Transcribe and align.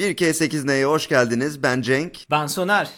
1K8 0.00 0.66
Neye 0.66 0.84
hoş 0.84 1.08
geldiniz. 1.08 1.62
Ben 1.62 1.82
Cenk. 1.82 2.18
Ben 2.30 2.46
Soner. 2.46 2.88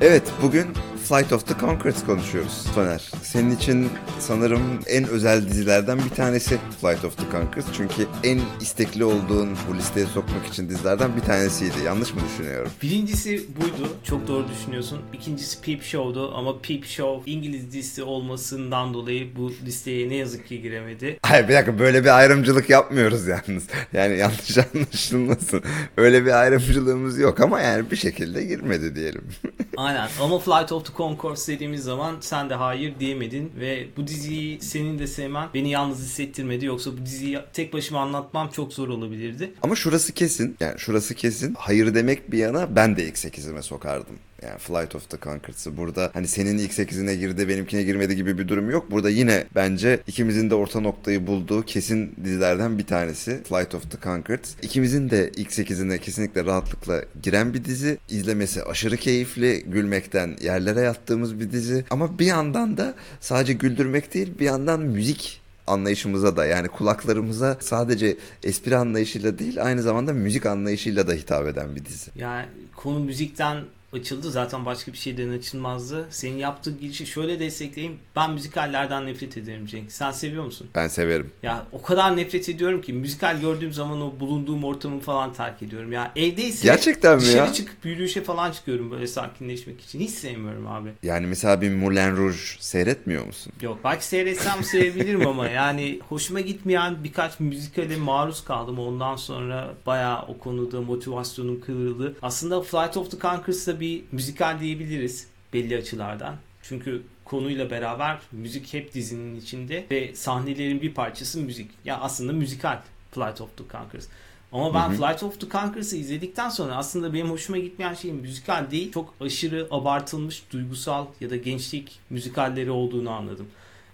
Evet 0.00 0.22
bugün 0.42 0.66
Flight 1.04 1.32
of 1.32 1.46
the 1.46 1.54
Conchords 1.60 2.04
konuşuyoruz 2.06 2.52
Soner. 2.74 3.10
Senin 3.22 3.56
için 3.56 3.88
sanırım 4.18 4.62
en 4.86 5.08
özel 5.08 5.48
dizilerden 5.48 5.98
bir 5.98 6.16
tanesi 6.16 6.58
Flight 6.80 7.04
of 7.04 7.16
the 7.16 7.22
Conchords. 7.32 7.66
Çünkü 7.76 8.06
en 8.24 8.40
istekli 8.60 9.04
olduğun 9.04 9.48
bu 9.68 9.76
listeye 9.76 10.06
sokmak 10.06 10.46
için 10.46 10.68
dizilerden 10.68 11.16
bir 11.16 11.20
tanesiydi. 11.20 11.74
Yanlış 11.84 12.14
mı 12.14 12.20
düşünüyorum? 12.28 12.70
Birincisi 12.82 13.44
buydu. 13.60 13.92
Çok 14.04 14.28
doğru 14.28 14.48
düşünüyorsun. 14.48 15.00
İkincisi 15.12 15.60
Peep 15.60 15.82
Show'du 15.82 16.34
ama 16.34 16.60
Peep 16.60 16.86
Show 16.86 17.30
İngiliz 17.30 17.72
dizisi 17.72 18.02
olmasından 18.02 18.94
dolayı 18.94 19.36
bu 19.36 19.52
listeye 19.66 20.08
ne 20.08 20.14
yazık 20.14 20.48
ki 20.48 20.62
giremedi. 20.62 21.18
Hayır 21.22 21.48
bir 21.48 21.54
dakika 21.54 21.78
böyle 21.78 22.04
bir 22.04 22.18
ayrımcılık 22.18 22.70
yapmıyoruz 22.70 23.26
yalnız. 23.26 23.64
Yani 23.92 24.18
yanlış 24.18 24.58
anlaşılmasın. 24.74 25.62
Öyle 25.96 26.26
bir 26.26 26.40
ayrımcılığımız 26.40 27.18
yok 27.18 27.40
ama 27.40 27.60
yani 27.60 27.90
bir 27.90 27.96
şekilde 27.96 28.44
girmedi 28.44 28.94
diyelim. 28.96 29.24
Aynen 29.76 30.08
ama 30.20 30.38
Flight 30.38 30.72
of 30.72 30.86
the 30.86 30.92
Conchords 30.96 31.48
dediğimiz 31.48 31.84
zaman 31.84 32.16
sen 32.20 32.50
de 32.50 32.54
hayır 32.54 32.94
diyemedin 33.00 33.52
ve 33.60 33.86
bu 33.96 34.06
diziyi 34.06 34.60
senin 34.60 34.98
de 34.98 35.06
sevmen 35.06 35.48
beni 35.54 35.70
yalnız 35.70 35.98
hissettirmedi. 35.98 36.66
Yoksa 36.66 36.92
bu 36.92 37.06
diziyi 37.06 37.38
tek 37.52 37.72
başıma 37.72 38.00
anlatmam 38.00 38.48
çok 38.48 38.72
zor 38.72 38.88
olabilirdi. 38.88 39.54
Ama 39.62 39.74
şurası 39.76 40.12
kesin. 40.12 40.56
Yani 40.60 40.78
şurası 40.78 41.14
kesin. 41.14 41.54
Hayır 41.58 41.94
demek 41.94 42.32
bir 42.32 42.38
yana 42.38 42.76
ben 42.76 42.96
de 42.96 43.04
ilk 43.04 43.16
8'ime 43.16 43.62
sokardım. 43.62 44.16
Yani 44.44 44.58
Flight 44.58 44.94
of 44.94 45.10
the 45.10 45.18
Conchords'ı 45.22 45.76
burada 45.76 46.10
hani 46.14 46.28
senin 46.28 46.58
ilk 46.58 46.72
8'ine 46.72 47.14
girdi 47.14 47.48
benimkine 47.48 47.82
girmedi 47.82 48.16
gibi 48.16 48.38
bir 48.38 48.48
durum 48.48 48.70
yok. 48.70 48.90
Burada 48.90 49.10
yine 49.10 49.44
bence 49.54 50.00
ikimizin 50.06 50.50
de 50.50 50.54
orta 50.54 50.80
noktayı 50.80 51.26
bulduğu 51.26 51.62
kesin 51.62 52.16
dizilerden 52.24 52.78
bir 52.78 52.86
tanesi 52.86 53.42
Flight 53.48 53.74
of 53.74 53.90
the 53.90 53.98
Conchords. 54.02 54.54
İkimizin 54.62 55.10
de 55.10 55.30
ilk 55.36 55.50
8'ine 55.50 55.98
kesinlikle 55.98 56.44
rahatlıkla 56.44 57.02
giren 57.22 57.54
bir 57.54 57.64
dizi. 57.64 57.98
İzlemesi 58.08 58.62
aşırı 58.62 58.96
keyifli, 58.96 59.64
gülmekten 59.66 60.36
yerlere 60.42 60.80
yattığımız 60.80 61.40
bir 61.40 61.52
dizi. 61.52 61.84
Ama 61.90 62.18
bir 62.18 62.26
yandan 62.26 62.76
da 62.76 62.94
sadece 63.20 63.52
güldürmek 63.52 64.14
değil 64.14 64.38
bir 64.38 64.44
yandan 64.44 64.80
müzik 64.80 65.40
anlayışımıza 65.66 66.36
da 66.36 66.46
yani 66.46 66.68
kulaklarımıza 66.68 67.56
sadece 67.60 68.16
espri 68.42 68.76
anlayışıyla 68.76 69.38
değil 69.38 69.64
aynı 69.64 69.82
zamanda 69.82 70.12
müzik 70.12 70.46
anlayışıyla 70.46 71.08
da 71.08 71.12
hitap 71.12 71.46
eden 71.46 71.76
bir 71.76 71.84
dizi. 71.84 72.10
Yani 72.16 72.46
konu 72.76 72.98
müzikten 72.98 73.64
açıldı. 73.94 74.30
Zaten 74.30 74.66
başka 74.66 74.92
bir 74.92 74.98
şeyden 74.98 75.30
açılmazdı. 75.38 76.06
Senin 76.10 76.36
yaptığın 76.38 76.78
girişi 76.80 77.06
şöyle 77.06 77.40
destekleyeyim. 77.40 77.98
Ben 78.16 78.30
müzikallerden 78.30 79.06
nefret 79.06 79.36
ederim 79.36 79.66
Cenk. 79.66 79.92
Sen 79.92 80.10
seviyor 80.10 80.44
musun? 80.44 80.66
Ben 80.74 80.88
severim. 80.88 81.30
Ya 81.42 81.66
o 81.72 81.82
kadar 81.82 82.16
nefret 82.16 82.48
ediyorum 82.48 82.82
ki 82.82 82.92
müzikal 82.92 83.40
gördüğüm 83.40 83.72
zaman 83.72 84.00
o 84.02 84.20
bulunduğum 84.20 84.64
ortamı 84.64 85.00
falan 85.00 85.32
terk 85.32 85.62
ediyorum. 85.62 85.92
Ya 85.92 86.12
evdeyse 86.16 86.64
Gerçekten 86.68 87.18
mi 87.18 87.26
ya? 87.28 87.52
çıkıp 87.52 87.84
yürüyüşe 87.86 88.22
falan 88.24 88.52
çıkıyorum 88.52 88.90
böyle 88.90 89.06
sakinleşmek 89.06 89.80
için. 89.80 90.00
Hiç 90.00 90.10
sevmiyorum 90.10 90.66
abi. 90.66 90.90
Yani 91.02 91.26
mesela 91.26 91.60
bir 91.60 91.70
Moulin 91.70 92.16
Rouge 92.16 92.36
seyretmiyor 92.58 93.26
musun? 93.26 93.52
Yok 93.60 93.78
belki 93.84 94.04
seyretsem 94.06 94.64
sevebilirim 94.64 95.26
ama 95.26 95.48
yani 95.48 96.00
hoşuma 96.08 96.40
gitmeyen 96.40 97.04
birkaç 97.04 97.40
müzikale 97.40 97.96
maruz 97.96 98.44
kaldım. 98.44 98.78
Ondan 98.78 99.16
sonra 99.16 99.74
bayağı 99.86 100.22
o 100.22 100.38
konuda 100.38 100.80
motivasyonum 100.80 101.60
kırıldı. 101.60 102.16
Aslında 102.22 102.62
Flight 102.62 102.96
of 102.96 103.10
the 103.10 103.18
Conchords'da 103.18 103.80
bir 103.80 103.83
müzikal 104.12 104.60
diyebiliriz 104.60 105.26
belli 105.52 105.76
açılardan. 105.76 106.36
Çünkü 106.62 107.02
konuyla 107.24 107.70
beraber 107.70 108.18
müzik 108.32 108.74
hep 108.74 108.94
dizinin 108.94 109.40
içinde 109.40 109.86
ve 109.90 110.14
sahnelerin 110.14 110.82
bir 110.82 110.94
parçası 110.94 111.40
müzik. 111.40 111.70
Ya 111.84 112.00
aslında 112.00 112.32
müzikal 112.32 112.78
Flight 113.10 113.40
of 113.40 113.56
the 113.56 113.64
Conchords. 113.72 114.06
Ama 114.52 114.74
ben 114.74 114.88
Hı 114.88 114.92
hı. 114.92 114.96
Flight 114.96 115.22
of 115.22 115.40
the 115.40 115.48
Conchords'ı 115.48 115.96
izledikten 115.96 116.48
sonra 116.48 116.76
aslında 116.76 117.14
benim 117.14 117.30
hoşuma 117.30 117.58
gitmeyen 117.58 117.94
şey 117.94 118.12
müzikal 118.12 118.70
değil. 118.70 118.92
Çok 118.92 119.14
aşırı 119.20 119.68
abartılmış 119.70 120.42
duygusal 120.52 121.06
ya 121.20 121.30
da 121.30 121.36
gençlik 121.36 121.98
müzikalleri 122.10 122.70
olduğunu 122.70 123.10
anladım. 123.10 123.46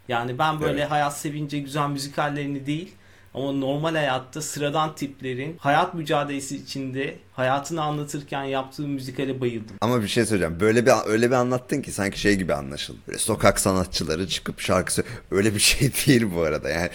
Yani 0.09 0.39
ben 0.39 0.61
böyle 0.61 0.81
Evet. 0.81 0.91
hayat 0.91 1.19
sevince 1.19 1.59
güzel 1.59 1.89
müzikallerini 1.89 2.67
değil 2.67 2.93
ama 3.35 3.53
normal 3.53 3.95
hayatta 3.95 4.43
sıradan 4.43 4.95
tiplerin 4.95 5.57
hayat 5.59 5.95
mücadelesi 5.95 6.57
içinde 6.57 7.15
hayatını 7.33 7.83
anlatırken 7.83 8.45
yaptığı 8.45 8.83
müzikale 8.89 9.41
bayıldım. 9.41 9.77
Ama 9.81 10.03
bir 10.03 10.09
şey 10.09 10.25
söyleyeceğim. 10.27 10.61
Böyle 10.61 10.87
bir 10.87 10.93
öyle 11.07 11.27
bir 11.31 11.35
anlattın 11.35 11.83
ki 11.83 11.93
sanki 11.93 12.21
şey 12.21 12.37
gibi 12.37 12.55
anlaşıldı. 12.55 12.99
Böyle 13.09 13.19
sokak 13.19 13.61
sanatçıları 13.61 14.29
çıkıp 14.29 14.61
şarkı 14.61 14.95
söyle- 14.95 15.09
öyle 15.31 15.55
bir 15.55 15.61
şey 15.61 15.91
değil 16.07 16.27
bu 16.35 16.41
arada. 16.43 16.69
Yani 16.69 16.89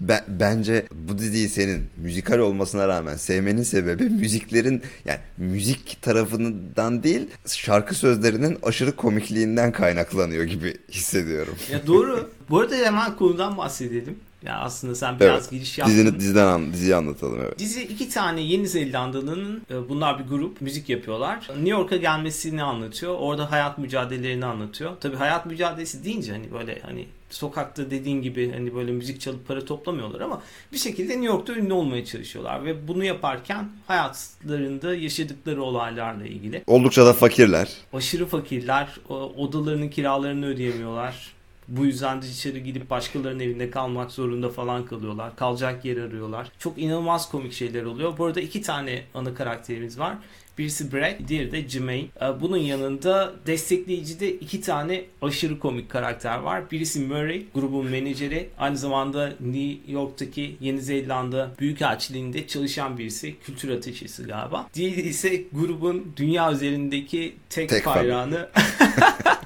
ben, 0.00 0.24
bence 0.28 0.86
bu 0.92 1.18
diziyi 1.18 1.48
senin 1.48 1.86
müzikal 1.96 2.38
olmasına 2.38 2.88
rağmen 2.88 3.16
sevmenin 3.16 3.62
sebebi 3.62 4.02
müziklerin 4.04 4.82
yani 5.04 5.18
müzik 5.38 6.02
tarafından 6.02 7.02
değil 7.02 7.26
şarkı 7.46 7.94
sözlerinin 7.94 8.58
aşırı 8.62 8.96
komikliğinden 8.96 9.72
kaynaklanıyor 9.72 10.44
gibi 10.44 10.76
hissediyorum. 10.90 11.54
Ya 11.72 11.86
doğru. 11.86 12.30
Bu 12.50 12.60
arada 12.60 12.74
hemen 12.76 13.16
konudan 13.16 13.56
bahsedelim. 13.58 14.18
Ya 14.44 14.58
aslında 14.58 14.94
sen 14.94 15.20
biraz 15.20 15.40
Evet. 15.40 15.50
giriş 15.50 15.78
yaptın. 15.78 15.94
Dizini, 15.94 16.18
diziden 16.20 16.46
an, 16.46 16.72
diziyi 16.72 16.94
anlatalım 16.96 17.38
evet. 17.42 17.58
Dizi 17.58 17.82
iki 17.82 18.08
tane 18.08 18.40
Yeni 18.40 18.68
Zelandalı'nın 18.68 19.62
e, 19.70 19.88
bunlar 19.88 20.18
bir 20.18 20.24
grup 20.24 20.60
müzik 20.60 20.88
yapıyorlar. 20.88 21.48
New 21.48 21.70
York'a 21.70 21.96
gelmesini 21.96 22.62
anlatıyor. 22.62 23.14
Orada 23.18 23.50
hayat 23.50 23.78
mücadelelerini 23.78 24.44
anlatıyor. 24.44 24.92
Tabii 25.00 25.16
hayat 25.16 25.46
mücadelesi 25.46 26.04
deyince 26.04 26.32
hani 26.32 26.52
böyle 26.52 26.80
hani 26.82 27.06
sokakta 27.30 27.90
dediğin 27.90 28.22
gibi 28.22 28.52
hani 28.52 28.74
böyle 28.74 28.92
müzik 28.92 29.20
çalıp 29.20 29.48
para 29.48 29.64
toplamıyorlar 29.64 30.20
ama 30.20 30.42
bir 30.72 30.78
şekilde 30.78 31.12
New 31.12 31.26
York'ta 31.26 31.52
ünlü 31.54 31.72
olmaya 31.72 32.04
çalışıyorlar 32.04 32.64
ve 32.64 32.88
bunu 32.88 33.04
yaparken 33.04 33.68
hayatlarında 33.86 34.94
yaşadıkları 34.94 35.62
olaylarla 35.62 36.26
ilgili. 36.26 36.62
Oldukça 36.66 37.06
da 37.06 37.12
fakirler. 37.12 37.68
Aşırı 37.92 38.26
fakirler, 38.26 38.88
odalarının 39.36 39.88
kiralarını 39.88 40.46
ödeyemiyorlar. 40.46 41.34
Bu 41.68 41.84
yüzden 41.84 42.22
de 42.22 42.26
dışarı 42.26 42.58
gidip 42.58 42.90
başkalarının 42.90 43.40
evinde 43.40 43.70
kalmak 43.70 44.10
zorunda 44.10 44.48
falan 44.48 44.86
kalıyorlar. 44.86 45.36
Kalacak 45.36 45.84
yer 45.84 45.96
arıyorlar. 45.96 46.48
Çok 46.58 46.78
inanılmaz 46.78 47.30
komik 47.30 47.52
şeyler 47.52 47.84
oluyor. 47.84 48.18
Bu 48.18 48.24
arada 48.24 48.40
iki 48.40 48.62
tane 48.62 49.02
ana 49.14 49.34
karakterimiz 49.34 49.98
var. 49.98 50.16
Birisi 50.58 50.92
Brad, 50.92 51.28
diğeri 51.28 51.52
de 51.52 51.68
Jermaine. 51.68 52.06
Ee, 52.22 52.40
Bunun 52.40 52.56
yanında 52.56 53.32
destekleyici 53.46 54.20
de 54.20 54.32
iki 54.32 54.60
tane 54.60 55.04
aşırı 55.22 55.58
komik 55.58 55.90
karakter 55.90 56.38
var. 56.38 56.70
Birisi 56.70 57.00
Murray, 57.00 57.42
grubun 57.54 57.86
menajeri. 57.86 58.48
Aynı 58.58 58.76
zamanda 58.76 59.32
New 59.40 59.92
York'taki 59.92 60.56
Yeni 60.60 60.80
Zelanda 60.80 61.50
Büyükelçiliğinde 61.58 62.46
çalışan 62.46 62.98
birisi. 62.98 63.34
Kültür 63.44 63.70
ateşisi 63.70 64.22
galiba. 64.22 64.68
Diğeri 64.74 65.00
ise 65.00 65.42
grubun 65.52 66.12
dünya 66.16 66.52
üzerindeki 66.52 67.34
tek, 67.50 67.68
Tek 67.68 67.84
fan. 67.84 68.32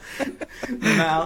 Mel 0.83 1.23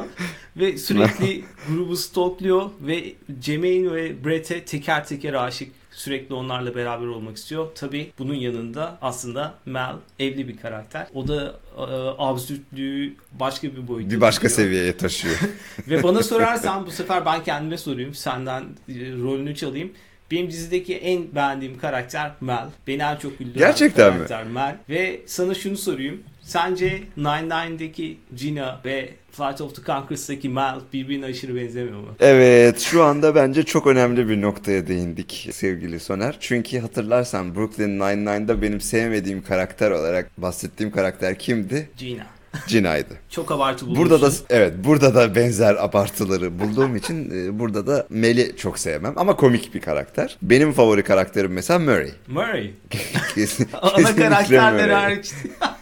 ve 0.57 0.79
sürekli 0.79 1.45
grubu 1.69 1.97
stalkluyor 1.97 2.71
ve 2.81 3.13
Jermaine 3.43 3.93
ve 3.93 4.25
Brett'e 4.25 4.65
teker 4.65 5.07
teker 5.07 5.35
aşık. 5.35 5.69
Sürekli 5.93 6.35
onlarla 6.35 6.75
beraber 6.75 7.07
olmak 7.07 7.37
istiyor. 7.37 7.69
Tabi 7.75 8.13
bunun 8.19 8.35
yanında 8.35 8.99
aslında 9.03 9.55
Mel 9.67 9.95
evli 10.19 10.49
bir 10.49 10.57
karakter. 10.57 11.07
O 11.15 11.29
da 11.29 11.55
e, 11.79 11.83
absürtlüğü 12.19 13.13
başka 13.33 13.69
bir 13.77 13.89
boyuta 13.89 14.11
Bir 14.11 14.21
başka 14.21 14.49
taşıyor. 14.49 14.67
seviyeye 14.67 14.97
taşıyor. 14.97 15.35
Ve 15.89 16.03
bana 16.03 16.23
sorarsan 16.23 16.87
bu 16.87 16.91
sefer 16.91 17.25
ben 17.27 17.45
kendime 17.45 17.79
sorayım. 17.79 18.15
Senden 18.15 18.63
e, 18.63 18.93
rolünü 19.23 19.55
çalayım. 19.55 19.93
Benim 20.31 20.51
dizideki 20.51 20.97
en 20.97 21.35
beğendiğim 21.35 21.79
karakter 21.79 22.31
Mel. 22.41 22.67
Beni 22.87 23.03
en 23.03 23.17
çok 23.17 23.39
güldüren 23.39 23.59
Gerçekten 23.59 24.07
mi? 24.13 24.15
karakter 24.17 24.45
Mel. 24.45 24.77
Ve 24.89 25.21
sana 25.27 25.55
şunu 25.55 25.77
sorayım. 25.77 26.23
Sence 26.53 27.03
Nine 27.17 27.49
Nine'deki 27.49 28.19
Gina 28.37 28.81
ve 28.85 29.11
Flight 29.31 29.61
of 29.61 29.77
the 29.77 29.83
Conchords'daki 29.83 30.49
Mel 30.49 30.75
birbirine 30.93 31.27
aşırı 31.27 31.57
benzemiyor 31.57 32.01
mu? 32.01 32.09
Evet 32.21 32.81
şu 32.81 33.05
anda 33.05 33.35
bence 33.35 33.63
çok 33.63 33.87
önemli 33.87 34.29
bir 34.29 34.43
noktaya 34.43 34.87
değindik 34.87 35.49
sevgili 35.53 36.01
Soner. 36.01 36.37
Çünkü 36.41 36.79
hatırlarsan 36.79 37.55
Brooklyn 37.55 37.99
Nine-Nine'da 38.01 38.63
benim 38.63 38.81
sevmediğim 38.81 39.43
karakter 39.43 39.91
olarak 39.91 40.43
bahsettiğim 40.43 40.93
karakter 40.93 41.39
kimdi? 41.39 41.91
Gina. 41.97 42.27
Cina'ydı. 42.67 43.15
Çok 43.31 43.53
abartı 43.53 43.87
bulmuşsun. 43.87 44.11
Burada 44.11 44.27
da 44.27 44.35
evet 44.51 44.73
burada 44.85 45.15
da 45.15 45.35
benzer 45.35 45.75
abartıları 45.75 46.59
bulduğum 46.59 46.97
için 46.97 47.31
e, 47.31 47.59
burada 47.59 47.87
da 47.87 48.07
Mel'i 48.11 48.57
çok 48.57 48.79
sevmem 48.79 49.13
ama 49.17 49.37
komik 49.37 49.75
bir 49.75 49.81
karakter. 49.81 50.37
Benim 50.43 50.73
favori 50.73 51.03
karakterim 51.03 51.53
mesela 51.53 51.79
Murray. 51.79 52.11
Murray. 52.29 52.71
Kesin, 53.35 53.69
Ana 53.83 53.97
kesinlikle 53.97 54.23
karakterler 54.23 54.73
Murray. 54.73 54.89
hariç. 54.89 55.33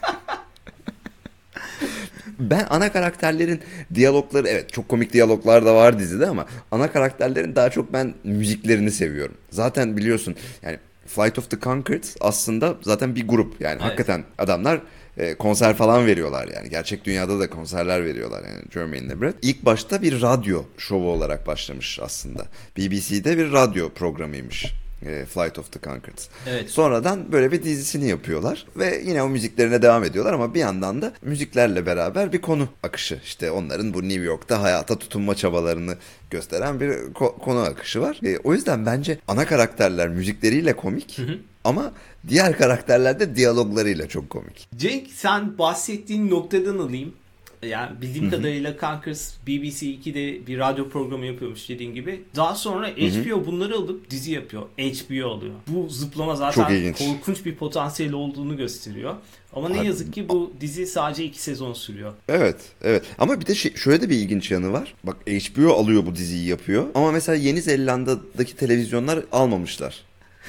Ben 2.40 2.66
ana 2.70 2.92
karakterlerin 2.92 3.60
diyalogları 3.94 4.48
evet 4.48 4.72
çok 4.72 4.88
komik 4.88 5.12
diyaloglar 5.12 5.66
da 5.66 5.74
var 5.74 5.98
dizide 5.98 6.26
ama 6.26 6.46
ana 6.70 6.92
karakterlerin 6.92 7.56
daha 7.56 7.70
çok 7.70 7.92
ben 7.92 8.14
müziklerini 8.24 8.90
seviyorum. 8.90 9.34
Zaten 9.50 9.96
biliyorsun 9.96 10.36
yani 10.62 10.78
Flight 11.06 11.38
of 11.38 11.50
the 11.50 11.58
Conchords 11.60 12.16
aslında 12.20 12.74
zaten 12.82 13.14
bir 13.14 13.28
grup. 13.28 13.60
Yani 13.60 13.72
Evet. 13.72 13.82
hakikaten 13.82 14.24
adamlar 14.38 14.80
e, 15.16 15.34
konser 15.34 15.74
falan 15.76 16.06
veriyorlar 16.06 16.48
yani. 16.54 16.70
Gerçek 16.70 17.04
dünyada 17.04 17.40
da 17.40 17.50
konserler 17.50 18.04
veriyorlar 18.04 18.42
yani 18.48 18.62
Jermaine 18.72 19.06
ile 19.06 19.20
Brett. 19.20 19.34
İlk 19.42 19.64
başta 19.64 20.02
bir 20.02 20.22
radyo 20.22 20.62
şovu 20.78 21.10
olarak 21.10 21.46
başlamış 21.46 21.98
aslında. 22.02 22.46
BBC'de 22.76 23.38
bir 23.38 23.52
radyo 23.52 23.88
programıymış. 23.88 24.66
E, 25.06 25.24
Flight 25.24 25.58
of 25.58 25.72
the 25.72 25.80
Conchords. 25.80 26.28
Evet. 26.48 26.70
Sonradan 26.70 27.32
böyle 27.32 27.52
bir 27.52 27.62
dizisini 27.62 28.08
yapıyorlar 28.08 28.66
ve 28.76 29.02
yine 29.06 29.22
o 29.22 29.28
müziklerine 29.28 29.82
devam 29.82 30.04
ediyorlar 30.04 30.32
ama 30.32 30.54
bir 30.54 30.60
yandan 30.60 31.02
da 31.02 31.12
müziklerle 31.22 31.86
beraber 31.86 32.32
bir 32.32 32.40
konu 32.40 32.68
akışı. 32.82 33.20
İşte 33.24 33.50
onların 33.50 33.94
bu 33.94 34.02
New 34.02 34.22
York'ta 34.24 34.62
hayata 34.62 34.98
tutunma 34.98 35.34
çabalarını 35.34 35.96
gösteren 36.30 36.80
bir 36.80 36.88
ko- 36.90 37.38
konu 37.38 37.60
akışı 37.60 38.00
var. 38.00 38.20
E, 38.24 38.38
o 38.44 38.52
yüzden 38.54 38.86
bence 38.86 39.18
ana 39.28 39.46
karakterler 39.46 40.08
müzikleriyle 40.08 40.72
komik 40.76 41.18
ama 41.64 41.92
diğer 42.28 42.58
karakterler 42.58 43.20
de 43.20 43.36
diyaloglarıyla 43.36 44.08
çok 44.08 44.30
komik. 44.30 44.68
Cenk 44.76 45.10
sen 45.10 45.58
bahsettiğin 45.58 46.30
noktadan 46.30 46.78
alayım. 46.78 47.12
Yani 47.62 48.00
bildiğim 48.02 48.30
kadarıyla 48.30 48.76
Conkers 48.80 49.34
BBC 49.46 49.86
2'de 49.86 50.46
bir 50.46 50.58
radyo 50.58 50.88
programı 50.88 51.26
yapıyormuş 51.26 51.68
dediğin 51.68 51.94
gibi. 51.94 52.22
Daha 52.36 52.54
sonra 52.54 52.88
HBO 52.88 53.46
bunları 53.46 53.74
alıp 53.74 54.10
dizi 54.10 54.32
yapıyor. 54.32 54.62
HBO 54.78 55.28
alıyor. 55.30 55.54
Bu 55.66 55.88
zıplama 55.88 56.36
zaten 56.36 56.92
korkunç 56.92 57.44
bir 57.44 57.54
potansiyel 57.54 58.12
olduğunu 58.12 58.56
gösteriyor. 58.56 59.14
Ama 59.52 59.68
ne 59.68 59.80
Abi- 59.80 59.86
yazık 59.86 60.12
ki 60.14 60.28
bu 60.28 60.52
dizi 60.60 60.86
sadece 60.86 61.24
2 61.24 61.42
sezon 61.42 61.72
sürüyor. 61.72 62.12
Evet, 62.28 62.56
evet. 62.82 63.04
Ama 63.18 63.40
bir 63.40 63.46
de 63.46 63.54
şey, 63.54 63.74
şöyle 63.74 64.02
de 64.02 64.10
bir 64.10 64.16
ilginç 64.16 64.50
yanı 64.50 64.72
var. 64.72 64.94
Bak 65.04 65.16
HBO 65.26 65.72
alıyor 65.72 66.06
bu 66.06 66.14
diziyi 66.14 66.46
yapıyor. 66.48 66.86
Ama 66.94 67.12
mesela 67.12 67.36
Yeni 67.36 67.62
Zelanda'daki 67.62 68.56
televizyonlar 68.56 69.20
almamışlar 69.32 70.02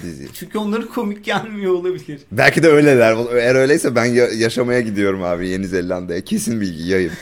diziyi. 0.03 0.29
Çünkü 0.33 0.57
onlara 0.57 0.87
komik 0.87 1.25
gelmiyor 1.25 1.73
olabilir. 1.73 2.21
Belki 2.31 2.63
de 2.63 2.67
öyleler. 2.67 3.17
Eğer 3.35 3.55
öyleyse 3.55 3.95
ben 3.95 4.05
ya- 4.05 4.29
yaşamaya 4.33 4.81
gidiyorum 4.81 5.23
abi 5.23 5.49
Yeni 5.49 5.67
Zelanda'ya. 5.67 6.21
Kesin 6.21 6.61
bilgi 6.61 6.83
yayın. 6.89 7.11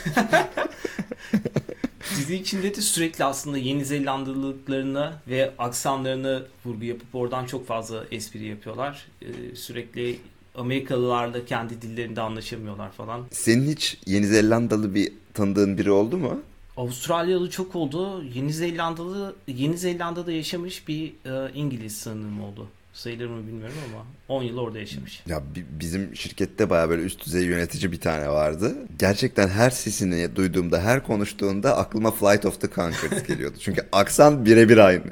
Dizi 2.18 2.36
içinde 2.36 2.76
de 2.76 2.82
sürekli 2.82 3.24
aslında 3.24 3.58
Yeni 3.58 3.86
Zelandalılıklarına 3.86 5.22
ve 5.28 5.52
aksanlarına 5.58 6.42
vurgu 6.66 6.86
yapıp 6.86 7.16
oradan 7.16 7.46
çok 7.46 7.68
fazla 7.68 8.04
espri 8.12 8.46
yapıyorlar. 8.46 9.08
Ee, 9.22 9.26
sürekli 9.56 10.20
Amerikalılarla 10.56 11.46
kendi 11.46 11.82
dillerinde 11.82 12.22
anlaşamıyorlar 12.22 12.92
falan. 12.92 13.26
Senin 13.32 13.72
hiç 13.72 13.98
Yeni 14.06 14.26
Zelandalı 14.28 14.96
bir 14.96 15.12
tanıdığın 15.34 15.78
biri 15.78 15.92
oldu 15.92 16.18
mu? 16.18 16.42
Avustralyalı 16.80 17.50
çok 17.50 17.76
oldu. 17.76 18.24
Yeni 18.24 18.54
Zelandalı 18.54 19.36
Yeni 19.48 19.78
Zelanda'da 19.78 20.32
yaşamış 20.32 20.88
bir 20.88 21.14
e, 21.26 21.54
İngiliz 21.54 21.98
sanırım 21.98 22.44
oldu. 22.44 22.68
Sayılır 22.94 23.28
mı 23.28 23.48
bilmiyorum 23.48 23.76
ama 23.94 24.06
10 24.28 24.44
yıl 24.44 24.58
orada 24.58 24.80
yaşamış. 24.80 25.24
Ya 25.28 25.44
bi- 25.56 25.66
bizim 25.80 26.16
şirkette 26.16 26.70
baya 26.70 26.90
böyle 26.90 27.02
üst 27.02 27.26
düzey 27.26 27.46
yönetici 27.46 27.92
bir 27.92 28.00
tane 28.00 28.30
vardı. 28.30 28.76
Gerçekten 29.00 29.48
her 29.48 29.70
sesini 29.70 30.36
duyduğumda, 30.36 30.82
her 30.82 31.04
konuştuğunda 31.04 31.78
aklıma 31.78 32.12
Flight 32.12 32.46
of 32.46 32.62
the 32.62 32.68
Conchords 32.70 33.24
geliyordu. 33.28 33.58
Çünkü 33.60 33.82
aksan 33.92 34.46
birebir 34.46 34.78
aynı. 34.78 35.04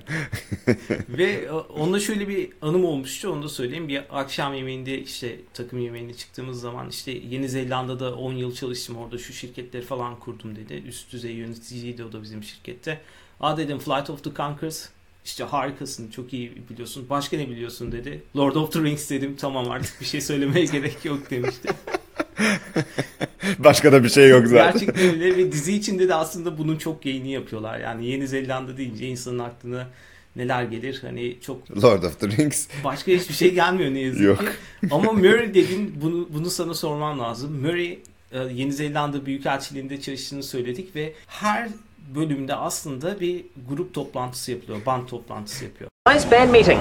Ve 1.10 1.52
onunla 1.52 2.00
şöyle 2.00 2.28
bir 2.28 2.50
anım 2.62 2.86
olmuştu 2.86 3.30
onu 3.30 3.44
da 3.44 3.50
söyleyeyim. 3.50 3.88
Bir 3.88 4.20
akşam 4.20 4.54
yemeğinde 4.54 5.02
işte 5.02 5.36
takım 5.54 5.80
yemeğine 5.80 6.14
çıktığımız 6.14 6.62
zaman 6.62 6.90
işte 6.90 7.12
Yeni 7.12 7.50
Zelanda'da 7.50 8.16
10 8.16 8.34
yıl 8.34 8.56
çalıştım 8.56 8.98
orada 8.98 9.18
şu 9.18 9.34
şirketleri 9.34 9.84
falan 9.86 10.20
kurdum 10.20 10.56
dedi. 10.56 10.74
Üst 10.88 11.12
düzey 11.14 11.32
yöneticiydi 11.32 12.04
o 12.04 12.12
da 12.12 12.24
bizim 12.24 12.44
şirkette. 12.44 13.02
Aa 13.40 13.58
dedim 13.58 13.80
Flight 13.80 14.10
of 14.10 14.24
the 14.24 14.30
Conchords 14.34 14.90
işte 15.28 15.44
harikasın 15.44 16.12
çok 16.12 16.34
iyi 16.34 16.52
biliyorsun. 16.70 17.06
Başka 17.10 17.38
ne 17.38 17.50
biliyorsun 17.50 17.92
dedi. 17.92 18.22
Lord 18.38 18.56
of 18.56 18.74
the 18.74 18.80
Rings 18.84 19.10
dedim 19.10 19.36
tamam 19.40 19.72
artık 19.72 20.02
bir 20.02 20.06
şey 20.06 20.22
söylemeye 20.22 20.66
gerek 20.72 21.06
yok 21.06 21.32
demişti. 21.32 21.70
Başka 23.60 23.92
da 23.92 24.04
bir 24.04 24.10
şey 24.10 24.30
yok 24.30 24.50
Gerçekten 24.50 25.10
öyle 25.10 25.38
ve 25.38 25.52
dizi 25.52 25.74
içinde 25.74 26.10
de 26.10 26.16
aslında 26.16 26.58
bunun 26.58 26.78
çok 26.78 27.06
yayını 27.06 27.28
yapıyorlar. 27.28 27.80
Yani 27.80 28.06
Yeni 28.06 28.28
Zelanda 28.28 28.78
deyince 28.78 29.08
insanın 29.08 29.40
aklına 29.40 29.88
neler 30.36 30.64
gelir 30.64 31.00
hani 31.02 31.38
çok 31.42 31.84
Lord 31.84 32.04
of 32.04 32.20
the 32.20 32.28
Rings. 32.28 32.68
Başka 32.84 33.12
hiçbir 33.12 33.34
şey 33.34 33.54
gelmiyor 33.54 33.94
ne 33.94 34.00
yazık 34.00 34.22
Yok. 34.22 34.40
ki. 34.40 34.46
Ama 34.92 35.12
Murray 35.12 35.54
dedin 35.54 35.94
bunu 36.02 36.30
bunu 36.34 36.50
sana 36.50 36.74
sormam 36.74 37.20
lazım. 37.20 37.62
Murray 37.62 38.00
e, 38.32 38.40
Yeni 38.40 38.74
Zelanda 38.74 39.26
Büyükelçiliğinde 39.26 40.02
çalıştığını 40.02 40.44
söyledik 40.44 40.96
ve 40.96 41.14
her 41.28 41.70
bölümde 42.16 42.56
aslında 42.56 43.20
bir 43.20 43.46
grup 43.70 43.94
toplantısı 43.94 44.52
yapılıyor. 44.52 44.80
Band 44.86 45.08
toplantısı 45.08 45.64
yapıyor. 45.66 45.90
Nice 46.14 46.32
band 46.32 46.50
meeting. 46.50 46.80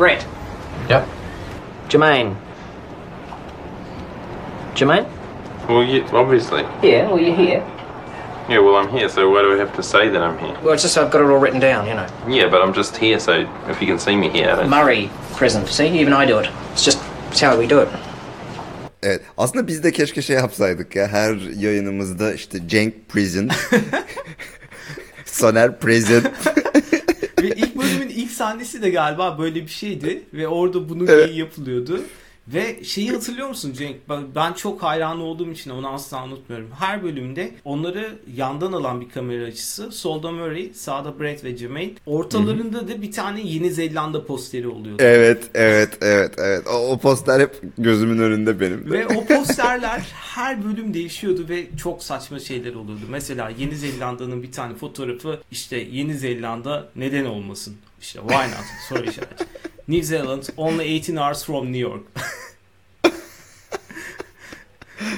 Brett, 0.00 0.26
Yep. 0.90 1.02
Jermaine. 1.88 2.30
Jermaine? 4.74 5.06
Well, 5.68 5.82
yeah, 5.84 6.14
obviously. 6.14 6.64
Yeah, 6.82 7.08
well, 7.08 7.18
you're 7.18 7.36
here. 7.36 7.62
Yeah, 8.48 8.60
well, 8.62 8.76
I'm 8.76 8.88
here, 8.90 9.08
so 9.08 9.22
why 9.30 9.42
do 9.42 9.54
I 9.54 9.58
have 9.58 9.74
to 9.76 9.82
say 9.82 10.10
that 10.10 10.20
I'm 10.22 10.38
here? 10.38 10.54
Well, 10.62 10.74
it's 10.74 10.82
just 10.82 10.98
I've 10.98 11.10
got 11.10 11.22
it 11.22 11.30
all 11.30 11.38
written 11.38 11.60
down, 11.60 11.86
you 11.86 11.94
know. 11.94 12.06
Yeah, 12.28 12.50
but 12.50 12.60
I'm 12.62 12.74
just 12.74 12.96
here, 12.96 13.18
so 13.18 13.46
if 13.70 13.80
you 13.80 13.86
can 13.86 13.98
see 13.98 14.16
me 14.16 14.28
here, 14.28 14.50
I. 14.50 14.66
Murray 14.66 15.08
present. 15.36 15.68
See, 15.68 15.86
even 16.00 16.12
I 16.12 16.26
do 16.26 16.38
it. 16.40 16.50
It's 16.72 16.84
just 16.84 16.98
it's 17.30 17.40
how 17.40 17.56
we 17.58 17.66
do 17.66 17.78
it. 17.80 17.88
Evet. 19.04 19.20
Aslında 19.36 19.66
biz 19.66 19.84
de 19.84 19.92
keşke 19.92 20.22
şey 20.22 20.36
yapsaydık 20.36 20.96
ya. 20.96 21.08
Her 21.08 21.34
yayınımızda 21.60 22.34
işte 22.34 22.68
Cenk 22.68 23.08
Prison. 23.08 23.48
Soner 25.24 25.78
Present. 25.78 26.26
ve 27.42 27.48
ilk 27.48 27.76
bölümün 27.76 28.08
ilk 28.08 28.30
sahnesi 28.30 28.82
de 28.82 28.90
galiba 28.90 29.38
böyle 29.38 29.62
bir 29.62 29.68
şeydi 29.68 30.22
ve 30.34 30.48
orada 30.48 30.88
bunun 30.88 31.06
Evet. 31.06 31.36
yapılıyordu. 31.36 32.00
Ve 32.48 32.84
şeyi 32.84 33.10
hatırlıyor 33.10 33.48
musun 33.48 33.72
Cenk? 33.72 33.96
Ben- 34.08 34.52
çok 34.52 34.82
hayran 34.82 35.20
olduğum 35.20 35.50
için 35.50 35.70
onu 35.70 35.88
asla 35.88 36.24
unutmuyorum. 36.24 36.70
Her 36.78 37.02
bölümde 37.02 37.50
onları 37.64 38.18
yandan 38.36 38.72
alan 38.72 39.00
bir 39.00 39.08
kamera 39.08 39.44
açısı. 39.44 39.92
Solda 39.92 40.32
Murray, 40.32 40.72
sağda 40.74 41.20
Brett 41.20 41.44
ve 41.44 41.56
Jermaine. 41.56 41.92
Ortalarında 42.06 42.88
da 42.88 43.02
bir 43.02 43.12
tane 43.12 43.40
Yeni 43.40 43.70
Zelanda 43.70 44.26
posteri 44.26 44.68
oluyordu. 44.68 45.02
evet, 45.02 45.50
evet, 45.54 45.98
evet, 46.00 46.34
evet. 46.38 46.66
O, 46.66 46.90
o 46.90 46.98
poster 46.98 47.40
hep 47.40 47.60
gözümün 47.78 48.18
önünde 48.18 48.60
benim. 48.60 48.90
Ve 48.92 49.06
o 49.06 49.24
posterler 49.26 50.02
her 50.14 50.64
bölüm 50.64 50.94
değişiyordu 50.94 51.46
ve 51.48 51.66
çok 51.76 52.02
saçma 52.02 52.38
şeyler 52.38 52.74
oluyordu. 52.74 53.02
Mesela 53.10 53.52
Yeni 53.58 53.76
Zelanda'nın 53.76 54.42
bir 54.42 54.52
tane 54.52 54.74
fotoğrafı 54.74 55.40
işte 55.50 55.76
Yeni 55.76 56.14
Zelanda 56.18 56.88
neden 56.96 57.24
olmasın? 57.24 57.76
İşte 58.00 58.20
why 58.28 58.44
not? 58.44 58.64
Soru 58.88 59.10
işareti. 59.10 59.44
New 59.88 60.02
Zealand 60.02 60.42
only 60.56 60.84
18 60.84 61.16
hours 61.16 61.44
from 61.44 61.72
New 61.72 61.80
York. 61.80 62.02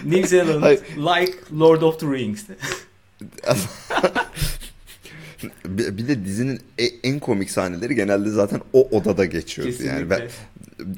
New 0.05 0.27
Zealand 0.27 0.63
Hayır. 0.63 0.81
like 0.97 1.37
Lord 1.53 1.83
of 1.83 2.01
the 2.01 2.07
Rings. 2.07 2.45
bir, 5.65 6.09
de 6.09 6.25
dizinin 6.25 6.61
e- 6.79 7.09
en 7.09 7.19
komik 7.19 7.51
sahneleri 7.51 7.95
genelde 7.95 8.31
zaten 8.31 8.61
o 8.73 8.89
odada. 8.91 9.29
Kesinlikle. 9.31 9.87
Yani 9.87 10.11
ben 10.11 10.29